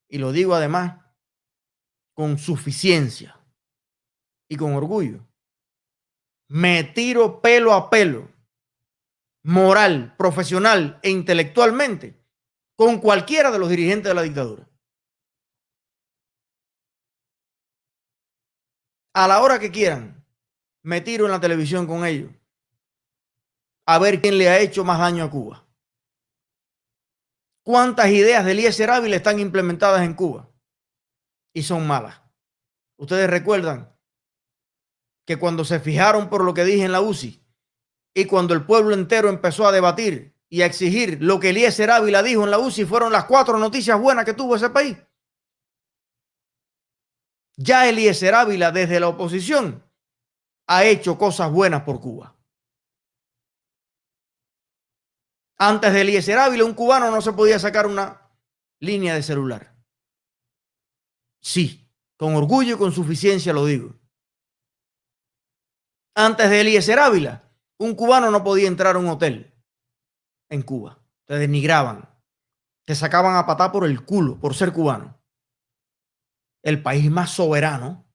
[0.08, 1.04] y lo digo además
[2.14, 3.36] con suficiencia
[4.48, 5.28] y con orgullo,
[6.50, 8.32] me tiro pelo a pelo
[9.44, 12.24] moral, profesional e intelectualmente
[12.76, 14.71] con cualquiera de los dirigentes de la dictadura.
[19.14, 20.26] A la hora que quieran,
[20.84, 22.32] me tiro en la televisión con ellos
[23.86, 25.68] a ver quién le ha hecho más daño a Cuba.
[27.64, 30.50] ¿Cuántas ideas de Eliezer Ávila están implementadas en Cuba?
[31.54, 32.22] Y son malas.
[32.98, 33.94] Ustedes recuerdan
[35.26, 37.46] que cuando se fijaron por lo que dije en la UCI,
[38.14, 42.24] y cuando el pueblo entero empezó a debatir y a exigir lo que Eliezer Ávila
[42.24, 44.98] dijo en la UCI, fueron las cuatro noticias buenas que tuvo ese país.
[47.64, 49.84] Ya Eliezer Ávila desde la oposición
[50.68, 52.36] ha hecho cosas buenas por Cuba.
[55.60, 58.32] Antes de Eliezer Ávila, un cubano no se podía sacar una
[58.80, 59.76] línea de celular.
[61.40, 63.94] Sí, con orgullo y con suficiencia lo digo.
[66.16, 67.44] Antes de Eliezer Ávila,
[67.78, 69.54] un cubano no podía entrar a un hotel
[70.50, 71.00] en Cuba.
[71.26, 72.10] Te denigraban.
[72.86, 75.21] Te sacaban a patá por el culo por ser cubano.
[76.64, 78.08] El país más soberano,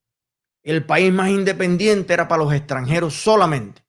[0.63, 3.85] el país más independiente era para los extranjeros solamente.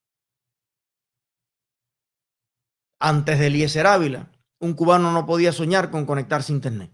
[3.00, 6.92] Antes de Eliezer Ávila, un cubano no podía soñar con conectarse a Internet.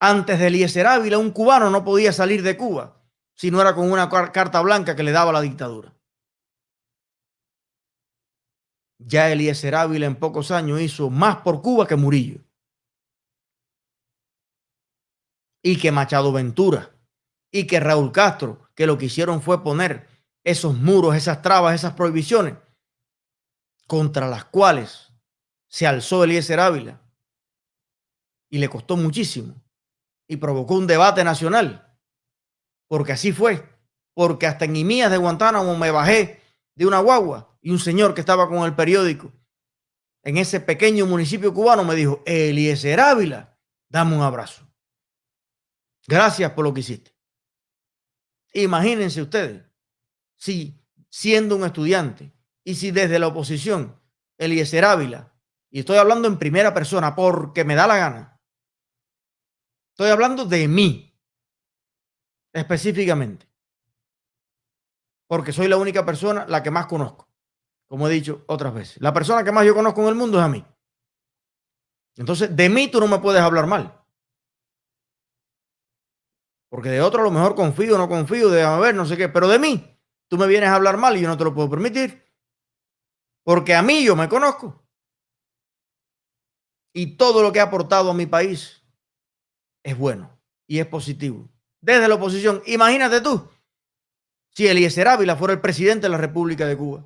[0.00, 3.02] Antes de Eliezer Ávila, un cubano no podía salir de Cuba
[3.34, 5.94] si no era con una carta blanca que le daba la dictadura.
[8.98, 12.45] Ya Eliezer Ávila en pocos años hizo más por Cuba que Murillo.
[15.62, 16.94] Y que Machado Ventura.
[17.50, 20.08] Y que Raúl Castro, que lo que hicieron fue poner
[20.44, 22.54] esos muros, esas trabas, esas prohibiciones
[23.86, 25.12] contra las cuales
[25.68, 27.00] se alzó Eliezer Ávila.
[28.50, 29.54] Y le costó muchísimo.
[30.28, 31.96] Y provocó un debate nacional
[32.88, 33.68] porque así fue.
[34.14, 36.40] Porque hasta en Imías de Guantánamo me bajé
[36.74, 39.32] de una guagua y un señor que estaba con el periódico
[40.26, 43.56] en ese pequeño municipio cubano me dijo, Eliezer Ávila,
[43.88, 44.65] dame un abrazo.
[46.06, 47.14] Gracias por lo que hiciste.
[48.52, 49.64] Imagínense ustedes,
[50.36, 52.32] si siendo un estudiante
[52.64, 54.00] y si desde la oposición,
[54.38, 55.34] Eliezer Ávila,
[55.70, 58.40] y estoy hablando en primera persona porque me da la gana,
[59.90, 61.18] estoy hablando de mí,
[62.52, 63.46] específicamente.
[65.26, 67.28] Porque soy la única persona, la que más conozco.
[67.86, 69.00] Como he dicho otras veces.
[69.00, 70.64] La persona que más yo conozco en el mundo es a mí.
[72.16, 73.95] Entonces, de mí tú no me puedes hablar mal.
[76.68, 79.28] Porque de otro a lo mejor confío, no confío, de ver, no sé qué.
[79.28, 79.98] Pero de mí,
[80.28, 82.24] tú me vienes a hablar mal y yo no te lo puedo permitir.
[83.44, 84.84] Porque a mí yo me conozco.
[86.92, 88.82] Y todo lo que ha aportado a mi país
[89.84, 91.48] es bueno y es positivo.
[91.80, 93.48] Desde la oposición, imagínate tú,
[94.50, 97.04] si Eliezer Ávila fuera el presidente de la República de Cuba.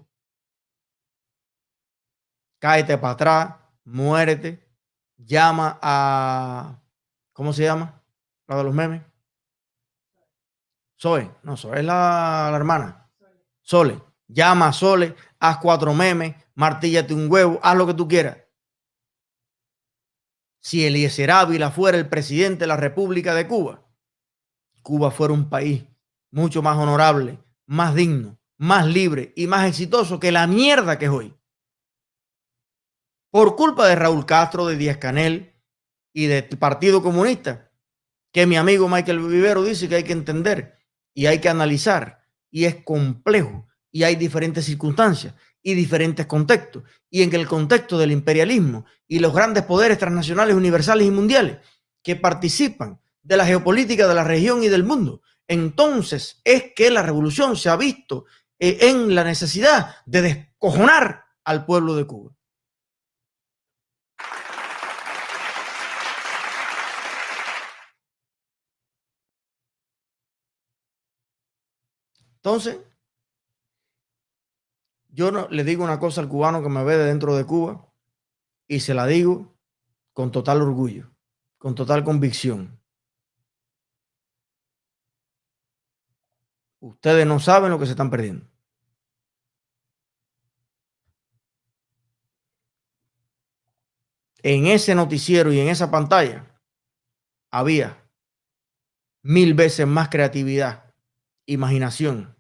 [2.61, 4.65] Cáete para atrás, muérete,
[5.17, 6.81] llama a,
[7.33, 8.03] ¿cómo se llama?
[8.47, 9.10] La de los memes.
[11.01, 13.11] Zoe, no, Zoe es la, la hermana.
[13.63, 18.37] Sole, llama a Sole, haz cuatro memes, martíllate un huevo, haz lo que tú quieras.
[20.61, 23.83] Si Eliezer Ávila fuera el presidente de la República de Cuba,
[24.83, 25.85] Cuba fuera un país
[26.33, 31.11] mucho más honorable, más digno, más libre y más exitoso que la mierda que es
[31.11, 31.35] hoy.
[33.31, 35.55] Por culpa de Raúl Castro, de Díaz Canel
[36.13, 37.71] y del Partido Comunista,
[38.33, 40.80] que mi amigo Michael Vivero dice que hay que entender
[41.15, 42.21] y hay que analizar
[42.51, 46.85] y es complejo y hay diferentes circunstancias y diferentes contextos.
[47.11, 51.59] Y en el contexto del imperialismo y los grandes poderes transnacionales, universales y mundiales
[52.03, 57.03] que participan de la geopolítica de la región y del mundo, entonces es que la
[57.03, 58.25] revolución se ha visto
[58.59, 62.33] eh, en la necesidad de descojonar al pueblo de Cuba.
[72.43, 72.79] Entonces,
[75.09, 77.93] yo no, le digo una cosa al cubano que me ve de dentro de Cuba
[78.67, 79.55] y se la digo
[80.15, 81.11] con total orgullo,
[81.59, 82.81] con total convicción.
[86.79, 88.47] Ustedes no saben lo que se están perdiendo.
[94.43, 96.59] En ese noticiero y en esa pantalla
[97.51, 98.03] había
[99.23, 100.90] mil veces más creatividad,
[101.53, 102.37] imaginación,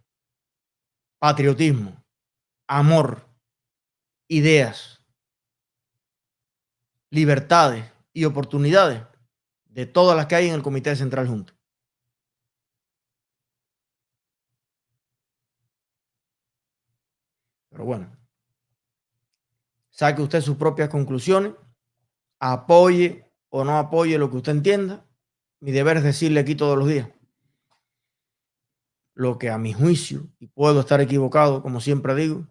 [1.18, 2.04] patriotismo,
[2.68, 3.28] amor,
[4.28, 5.04] ideas,
[7.10, 9.02] libertades y oportunidades
[9.64, 11.54] de todas las que hay en el Comité Central Junto.
[17.70, 18.16] Pero bueno,
[19.90, 21.54] saque usted sus propias conclusiones,
[22.38, 25.04] apoye o no apoye lo que usted entienda.
[25.58, 27.08] Mi deber es decirle aquí todos los días
[29.14, 32.46] lo que a mi juicio, y puedo estar equivocado, como siempre digo,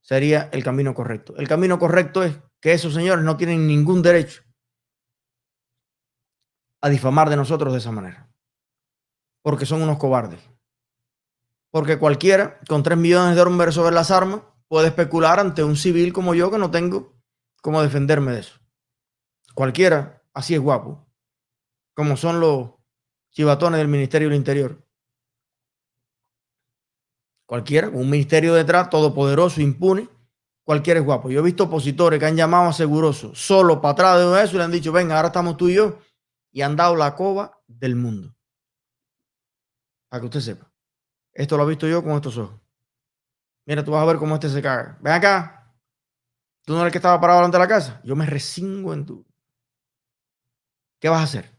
[0.00, 1.36] sería el camino correcto.
[1.36, 4.42] El camino correcto es que esos señores no tienen ningún derecho
[6.80, 8.30] a difamar de nosotros de esa manera,
[9.42, 10.40] porque son unos cobardes.
[11.70, 16.12] Porque cualquiera con 3 millones de dólares sobre las armas puede especular ante un civil
[16.12, 17.18] como yo que no tengo
[17.60, 18.58] cómo defenderme de eso.
[19.54, 21.06] Cualquiera, así es guapo,
[21.94, 22.70] como son los
[23.30, 24.87] chivatones del Ministerio del Interior.
[27.48, 30.06] Cualquiera, un ministerio detrás, todopoderoso, impune,
[30.64, 31.30] cualquiera es guapo.
[31.30, 32.72] Yo he visto opositores que han llamado a
[33.34, 35.98] solo para atrás de eso y le han dicho, venga, ahora estamos tú y yo,
[36.52, 38.36] y han dado la coba del mundo.
[40.10, 40.70] Para que usted sepa.
[41.32, 42.60] Esto lo he visto yo con estos ojos.
[43.64, 44.98] Mira, tú vas a ver cómo este se caga.
[45.00, 45.74] Ven acá.
[46.66, 48.02] Tú no eres el que estaba parado delante de la casa.
[48.04, 49.26] Yo me resingo en tu.
[51.00, 51.50] ¿Qué vas a hacer?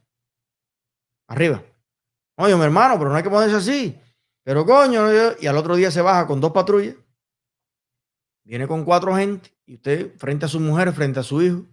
[1.28, 1.63] Arriba.
[2.36, 3.99] Oye, mi hermano, pero no hay que ponerse así.
[4.43, 5.08] Pero coño,
[5.39, 6.95] y al otro día se baja con dos patrullas,
[8.43, 11.65] viene con cuatro gente y usted frente a su mujer, frente a su hijo,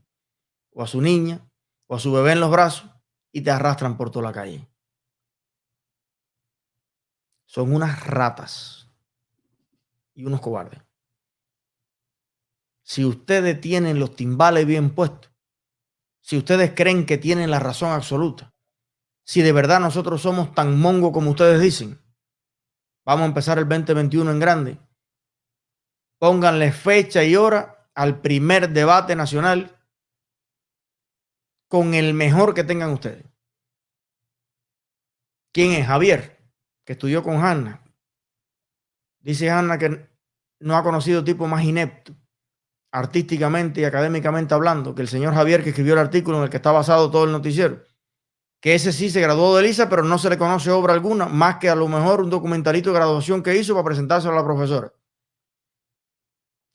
[0.71, 1.49] o a su niña,
[1.87, 2.91] o a su bebé en los brazos,
[3.33, 4.69] y te arrastran por toda la calle.
[7.47, 8.91] Son unas ratas
[10.13, 10.83] y unos cobardes.
[12.83, 15.33] Si ustedes tienen los timbales bien puestos,
[16.21, 18.53] si ustedes creen que tienen la razón absoluta,
[19.25, 22.01] si de verdad nosotros somos tan mongo como ustedes dicen,
[23.07, 24.79] Vamos a empezar el 2021 en grande.
[26.19, 29.79] Pónganle fecha y hora al primer debate nacional
[31.69, 33.25] con el mejor que tengan ustedes.
[35.53, 35.87] ¿Quién es?
[35.87, 36.37] Javier,
[36.85, 37.81] que estudió con Hanna.
[39.21, 40.09] Dice Hanna que
[40.61, 42.13] no ha conocido tipo más inepto,
[42.93, 46.57] artísticamente y académicamente hablando, que el señor Javier que escribió el artículo en el que
[46.57, 47.86] está basado todo el noticiero
[48.61, 51.57] que ese sí se graduó de Elisa, pero no se le conoce obra alguna, más
[51.57, 54.93] que a lo mejor un documentalito de graduación que hizo para presentárselo a la profesora.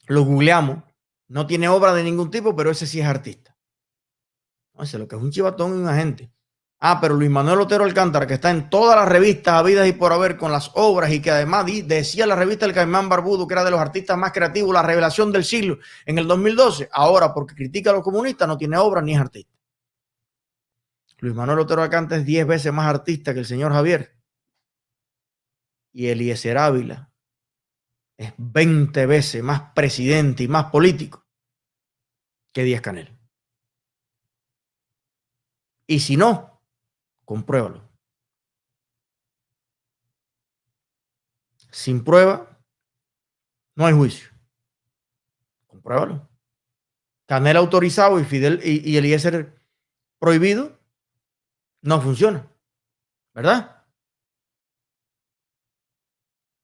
[0.07, 0.83] Lo googleamos,
[1.27, 3.55] no tiene obra de ningún tipo, pero ese sí es artista.
[4.73, 6.31] No sé lo que es un chivatón y un agente.
[6.83, 10.11] Ah, pero Luis Manuel Otero Alcántara, que está en todas las revistas habidas y por
[10.11, 13.63] haber con las obras y que además decía la revista El Caimán Barbudo que era
[13.63, 15.77] de los artistas más creativos, la revelación del siglo
[16.07, 19.60] en el 2012, ahora porque critica a los comunistas no tiene obra ni es artista.
[21.21, 24.17] Luis Manuel Otero Alcántara es 10 veces más artista que el señor Javier.
[25.93, 27.13] Y Eliezer Ávila
[28.17, 31.27] es 20 veces más presidente y más político
[32.51, 33.15] que Díaz Canel.
[35.85, 36.59] Y si no,
[37.23, 37.87] compruébalo.
[41.69, 42.59] Sin prueba,
[43.75, 44.29] no hay juicio.
[45.67, 46.27] Compruébalo.
[47.27, 49.61] Canel autorizado y Fidel y, y Eliezer
[50.19, 50.80] prohibido,
[51.81, 52.47] no funciona.
[53.33, 53.85] ¿Verdad?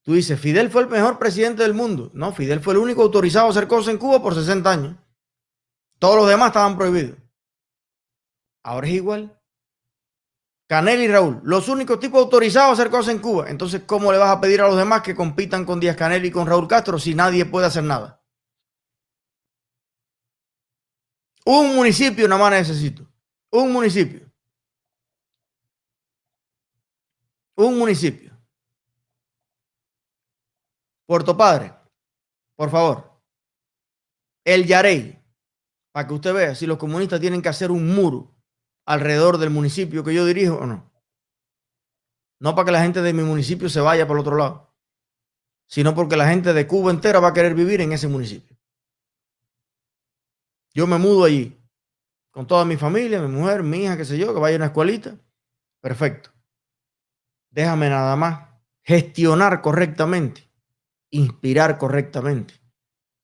[0.03, 2.11] Tú dices, Fidel fue el mejor presidente del mundo.
[2.13, 4.95] No, Fidel fue el único autorizado a hacer cosas en Cuba por 60 años.
[5.99, 7.18] Todos los demás estaban prohibidos.
[8.63, 9.38] Ahora es igual.
[10.68, 13.49] Canel y Raúl, los únicos tipos autorizados a hacer cosas en Cuba.
[13.49, 16.32] Entonces, ¿cómo le vas a pedir a los demás que compitan con Díaz Canel y
[16.32, 18.22] con Raúl Castro si nadie puede hacer nada?
[21.45, 23.09] Un municipio nada más necesito.
[23.49, 24.26] Un municipio.
[27.58, 28.38] Un municipio.
[31.08, 31.74] Puerto Padre,
[32.55, 33.20] por favor,
[34.45, 35.20] el Yarey,
[35.91, 38.36] para que usted vea si los comunistas tienen que hacer un muro
[38.86, 40.91] alrededor del municipio que yo dirijo o no.
[42.39, 44.76] No para que la gente de mi municipio se vaya por el otro lado,
[45.66, 48.55] sino porque la gente de Cuba entera va a querer vivir en ese municipio.
[50.74, 51.60] Yo me mudo allí
[52.30, 54.66] con toda mi familia, mi mujer, mi hija, qué sé yo, que vaya a una
[54.68, 55.18] escuelita.
[55.82, 56.37] Perfecto.
[57.50, 58.50] Déjame nada más
[58.84, 60.48] gestionar correctamente
[61.10, 62.56] inspirar correctamente,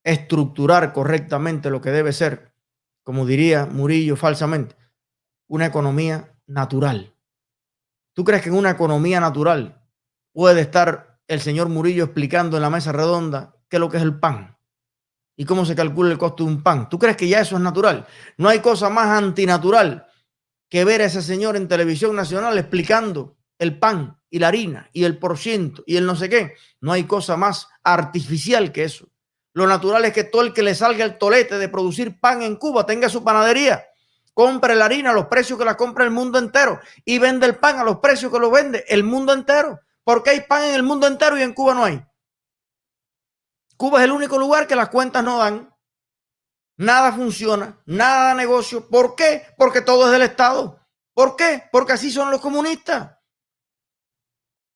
[0.03, 2.53] estructurar correctamente lo que debe ser,
[3.03, 4.76] como diría Murillo falsamente,
[5.47, 7.15] una economía natural.
[8.13, 9.82] ¿Tú crees que en una economía natural
[10.32, 14.03] puede estar el señor Murillo explicando en la mesa redonda qué es lo que es
[14.03, 14.57] el pan
[15.36, 16.89] y cómo se calcula el costo de un pan?
[16.89, 18.05] ¿Tú crees que ya eso es natural?
[18.38, 20.07] No hay cosa más antinatural
[20.69, 25.05] que ver a ese señor en televisión nacional explicando el pan y la harina y
[25.05, 26.55] el porciento y el no sé qué.
[26.82, 29.07] No hay cosa más artificial que eso.
[29.53, 32.55] Lo natural es que todo el que le salga el tolete de producir pan en
[32.55, 33.86] Cuba tenga su panadería,
[34.34, 37.55] compre la harina a los precios que la compra el mundo entero y vende el
[37.55, 39.80] pan a los precios que lo vende el mundo entero.
[40.03, 42.03] Porque hay pan en el mundo entero y en Cuba no hay.
[43.78, 45.74] Cuba es el único lugar que las cuentas no dan.
[46.78, 48.89] Nada funciona, nada da negocio.
[48.89, 49.45] ¿Por qué?
[49.57, 50.80] Porque todo es del Estado.
[51.14, 51.64] ¿Por qué?
[51.72, 53.11] Porque así son los comunistas.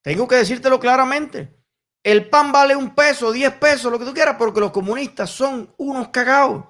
[0.07, 1.53] Tengo que decírtelo claramente.
[2.01, 5.75] El pan vale un peso, diez pesos, lo que tú quieras, porque los comunistas son
[5.75, 6.63] unos cagados.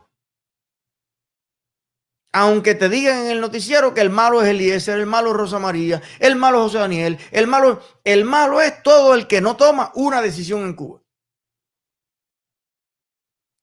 [2.33, 5.59] Aunque te digan en el noticiero que el malo es Eliezer, el malo es Rosa
[5.59, 9.55] María, el malo es José Daniel, el malo, el malo es todo el que no
[9.55, 11.03] toma una decisión en Cuba.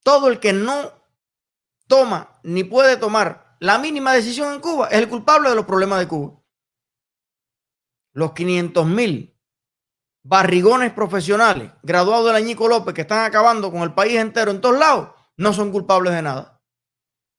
[0.05, 0.93] Todo el que no
[1.85, 5.99] toma ni puede tomar la mínima decisión en Cuba es el culpable de los problemas
[5.99, 6.41] de Cuba.
[8.13, 9.34] Los 500 mil
[10.25, 14.77] barrigones profesionales graduados del Añico López que están acabando con el país entero en todos
[14.77, 16.59] lados, no son culpables de nada.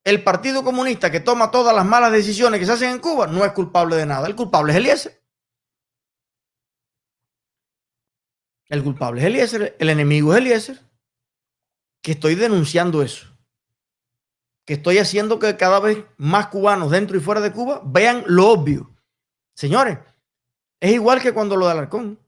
[0.05, 3.45] El Partido Comunista que toma todas las malas decisiones que se hacen en Cuba no
[3.45, 4.28] es culpable de nada.
[4.28, 5.20] El culpable es Eliezer.
[8.68, 10.80] El culpable es Eliezer, el enemigo es Eliezer.
[12.03, 13.37] Que estoy denunciando eso.
[14.64, 18.49] Que estoy haciendo que cada vez más cubanos dentro y fuera de Cuba vean lo
[18.49, 18.97] obvio.
[19.57, 19.99] Señores,
[20.78, 22.26] es igual que cuando lo de Alarcón.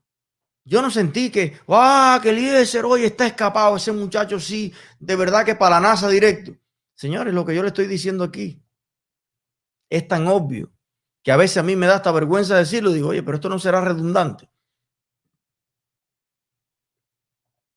[0.68, 3.76] Yo no sentí que, ¡ah, que Eliezer hoy está escapado!
[3.76, 6.54] Ese muchacho sí, de verdad que para la NASA directo.
[6.94, 8.62] Señores, lo que yo le estoy diciendo aquí
[9.88, 10.70] es tan obvio
[11.22, 12.92] que a veces a mí me da esta vergüenza decirlo.
[12.92, 14.50] Digo, oye, pero esto no será redundante.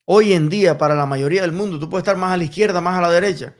[0.03, 2.81] Hoy en día, para la mayoría del mundo, tú puedes estar más a la izquierda,
[2.81, 3.55] más a la derecha.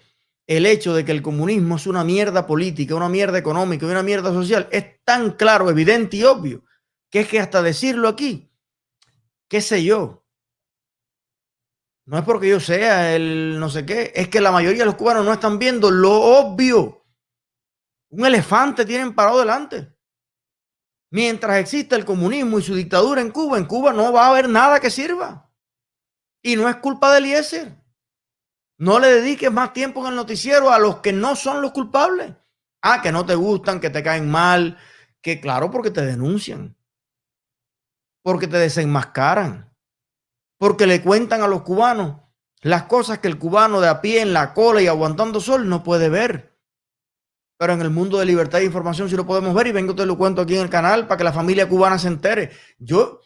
[0.45, 4.03] El hecho de que el comunismo es una mierda política, una mierda económica y una
[4.03, 6.65] mierda social es tan claro, evidente y obvio
[7.09, 8.51] que es que hasta decirlo aquí
[9.52, 10.26] qué sé yo.
[12.06, 14.95] No es porque yo sea el no sé qué, es que la mayoría de los
[14.95, 17.06] cubanos no están viendo lo obvio.
[18.12, 19.93] Un elefante tienen parado delante.
[21.12, 24.47] Mientras exista el comunismo y su dictadura en Cuba, en Cuba no va a haber
[24.47, 25.52] nada que sirva.
[26.41, 27.76] Y no es culpa de Eliezer.
[28.78, 32.34] No le dediques más tiempo en el noticiero a los que no son los culpables.
[32.82, 34.78] Ah, que no te gustan, que te caen mal,
[35.22, 36.78] que claro, porque te denuncian
[38.24, 39.74] porque te desenmascaran,
[40.57, 42.17] porque le cuentan a los cubanos
[42.61, 45.84] las cosas que el cubano de a pie en la cola y aguantando sol no
[45.84, 46.59] puede ver.
[47.57, 50.05] Pero en el mundo de libertad de información sí lo podemos ver y vengo te
[50.05, 52.51] lo cuento aquí en el canal para que la familia cubana se entere.
[52.78, 53.22] Yo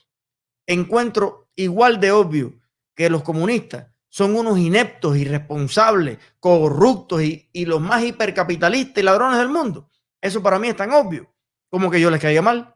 [0.65, 2.53] encuentro igual de obvio
[2.95, 9.39] que los comunistas son unos ineptos, irresponsables, corruptos y, y los más hipercapitalistas y ladrones
[9.39, 9.89] del mundo.
[10.21, 11.33] Eso para mí es tan obvio
[11.69, 12.74] como que yo les caiga mal.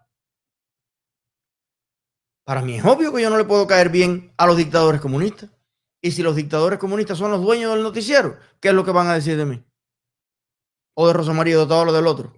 [2.50, 5.52] Para mí es obvio que yo no le puedo caer bien a los dictadores comunistas.
[6.02, 9.06] Y si los dictadores comunistas son los dueños del noticiero, ¿qué es lo que van
[9.06, 9.64] a decir de mí?
[10.96, 12.34] O de Rosa María, de todo lo del otro.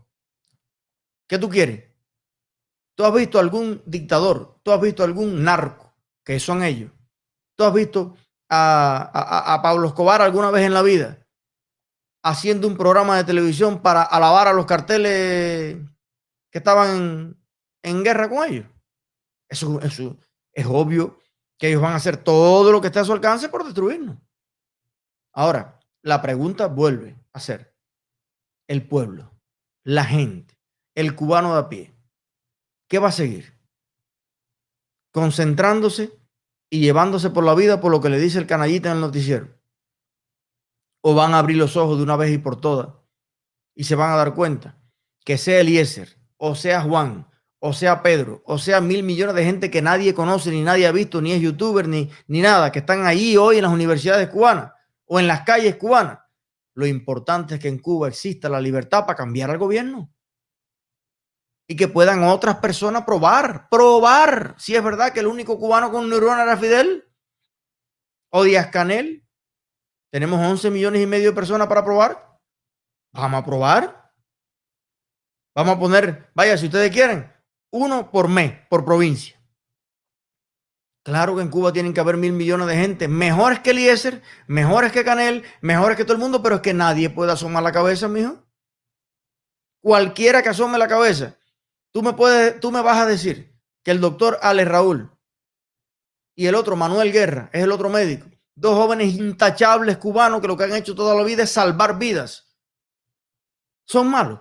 [1.30, 1.86] ¿Qué tú quieres?
[2.98, 4.60] ¿Tú has visto algún dictador?
[4.64, 5.94] ¿Tú has visto algún narco?
[6.26, 6.92] Que son ellos.
[7.56, 8.18] ¿Tú has visto
[8.50, 11.26] a, Pablo Escobar alguna vez en la vida
[12.22, 15.78] haciendo un programa de televisión para alabar a los carteles
[16.52, 17.38] que estaban
[17.82, 18.66] en, guerra con ellos?
[19.52, 20.18] Eso, eso
[20.54, 21.20] es obvio
[21.60, 24.18] que ellos van a hacer todo lo que esté a su alcance por destruirnos.
[25.34, 27.78] Ahora, la pregunta vuelve a ser,
[28.68, 29.32] el pueblo,
[29.84, 30.58] la gente,
[30.96, 31.94] el cubano de a pie,
[32.88, 33.54] ¿qué va a seguir?
[35.12, 36.18] Concentrándose
[36.70, 39.60] y llevándose por la vida por lo que le dice el canallita en el noticiero.
[41.04, 42.96] O van a abrir los ojos de una vez y por todas
[43.76, 44.82] y se van a dar cuenta
[45.26, 47.31] que sea Eliezer, o sea Juan,
[47.64, 50.92] o sea Pedro, o sea mil millones de gente que nadie conoce, ni nadie ha
[50.92, 54.72] visto, ni es youtuber, ni, ni nada, que están ahí hoy en las universidades cubanas
[55.06, 56.18] o en las calles cubanas.
[56.74, 60.12] Lo importante es que en Cuba exista la libertad para cambiar al gobierno
[61.68, 66.10] y que puedan otras personas probar, probar si es verdad que el único cubano con
[66.10, 67.08] neurona era Fidel
[68.32, 69.24] o Díaz Canel.
[70.12, 72.40] Tenemos 11 millones y medio de personas para probar.
[73.14, 74.12] Vamos a probar.
[75.56, 77.31] Vamos a poner, vaya, si ustedes quieren,
[77.72, 79.42] uno por mes, por provincia.
[81.04, 84.92] Claro que en Cuba tienen que haber mil millones de gente, mejores que Eliezer, mejores
[84.92, 88.08] que Canel, mejores que todo el mundo, pero es que nadie puede asomar la cabeza,
[88.08, 88.44] mijo.
[89.82, 91.38] Cualquiera que asome la cabeza
[91.92, 93.54] Tú me, puedes, tú me vas a decir
[93.84, 95.12] que el doctor Alex Raúl
[96.36, 100.56] y el otro Manuel Guerra es el otro médico, dos jóvenes intachables cubanos que lo
[100.56, 102.48] que han hecho toda la vida es salvar vidas.
[103.86, 104.40] Son malos.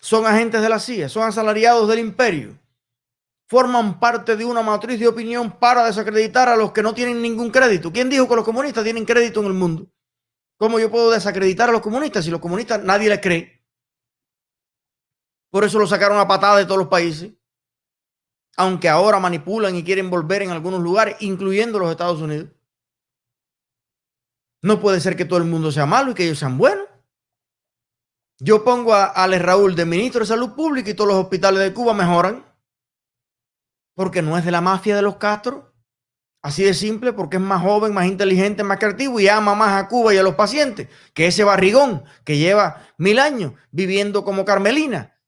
[0.00, 2.58] Son agentes de la CIA, son asalariados del imperio.
[3.48, 7.50] Forman parte de una matriz de opinión para desacreditar a los que no tienen ningún
[7.50, 7.92] crédito.
[7.92, 9.86] ¿Quién dijo que los comunistas tienen crédito en el mundo?
[10.56, 13.62] ¿Cómo yo puedo desacreditar a los comunistas si los comunistas nadie les cree?
[15.50, 17.32] Por eso lo sacaron a patada de todos los países.
[18.56, 22.50] Aunque ahora manipulan y quieren volver en algunos lugares, incluyendo los Estados Unidos.
[24.62, 26.89] No puede ser que todo el mundo sea malo y que ellos sean buenos.
[28.42, 31.74] Yo pongo a Alex Raúl de ministro de Salud Pública y todos los hospitales de
[31.74, 32.46] Cuba mejoran.
[33.94, 35.74] Porque no es de la mafia de los Castro.
[36.42, 39.88] Así de simple, porque es más joven, más inteligente, más creativo y ama más a
[39.88, 45.20] Cuba y a los pacientes que ese barrigón que lleva mil años viviendo como Carmelina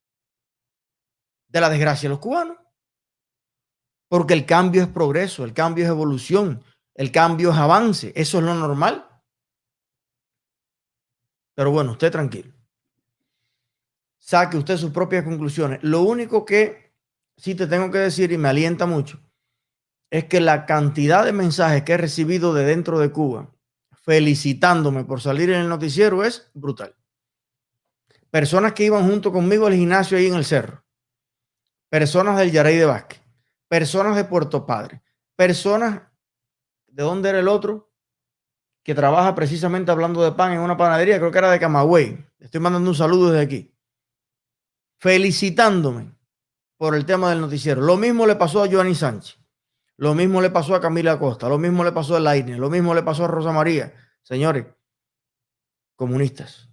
[1.48, 2.56] de la desgracia de los cubanos.
[4.08, 8.14] Porque el cambio es progreso, el cambio es evolución, el cambio es avance.
[8.16, 9.06] Eso es lo normal.
[11.54, 12.61] Pero bueno, usted tranquilo.
[14.32, 15.78] Saque usted sus propias conclusiones.
[15.82, 16.94] Lo único que
[17.36, 19.20] sí te tengo que decir y me alienta mucho
[20.10, 23.54] es que la cantidad de mensajes que he recibido de dentro de Cuba
[23.90, 26.96] felicitándome por salir en el noticiero es brutal.
[28.30, 30.82] Personas que iban junto conmigo al gimnasio ahí en el cerro
[31.90, 33.20] personas del Yaray de Vázquez,
[33.68, 35.02] personas de Puerto Padre,
[35.36, 36.00] personas,
[36.86, 37.92] ¿de dónde era el otro?
[38.82, 42.26] Que trabaja precisamente hablando de pan en una panadería, creo que era de Camagüey.
[42.38, 43.71] Estoy mandando un saludo desde aquí.
[45.02, 46.16] Felicitándome
[46.76, 47.80] por el tema del noticiero.
[47.82, 49.36] Lo mismo le pasó a Joanny Sánchez.
[49.96, 51.48] Lo mismo le pasó a Camila Costa.
[51.48, 52.56] Lo mismo le pasó a Laine.
[52.56, 53.92] Lo mismo le pasó a Rosa María.
[54.22, 54.64] Señores,
[55.96, 56.68] comunistas,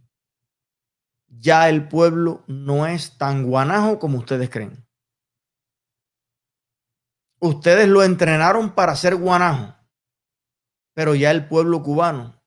[1.26, 4.88] ya el pueblo no es tan guanajo como ustedes creen.
[7.40, 9.76] Ustedes lo entrenaron para ser guanajo,
[10.94, 12.40] pero ya el pueblo cubano,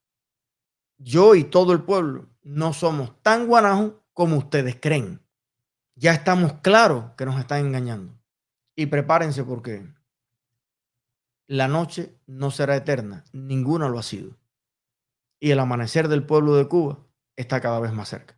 [0.96, 5.21] yo y todo el pueblo, no somos tan guanajos como ustedes creen.
[6.02, 8.12] Ya estamos claros que nos están engañando.
[8.74, 9.86] Y prepárense porque
[11.46, 14.36] la noche no será eterna, ninguna lo ha sido.
[15.38, 16.98] Y el amanecer del pueblo de Cuba
[17.36, 18.36] está cada vez más cerca.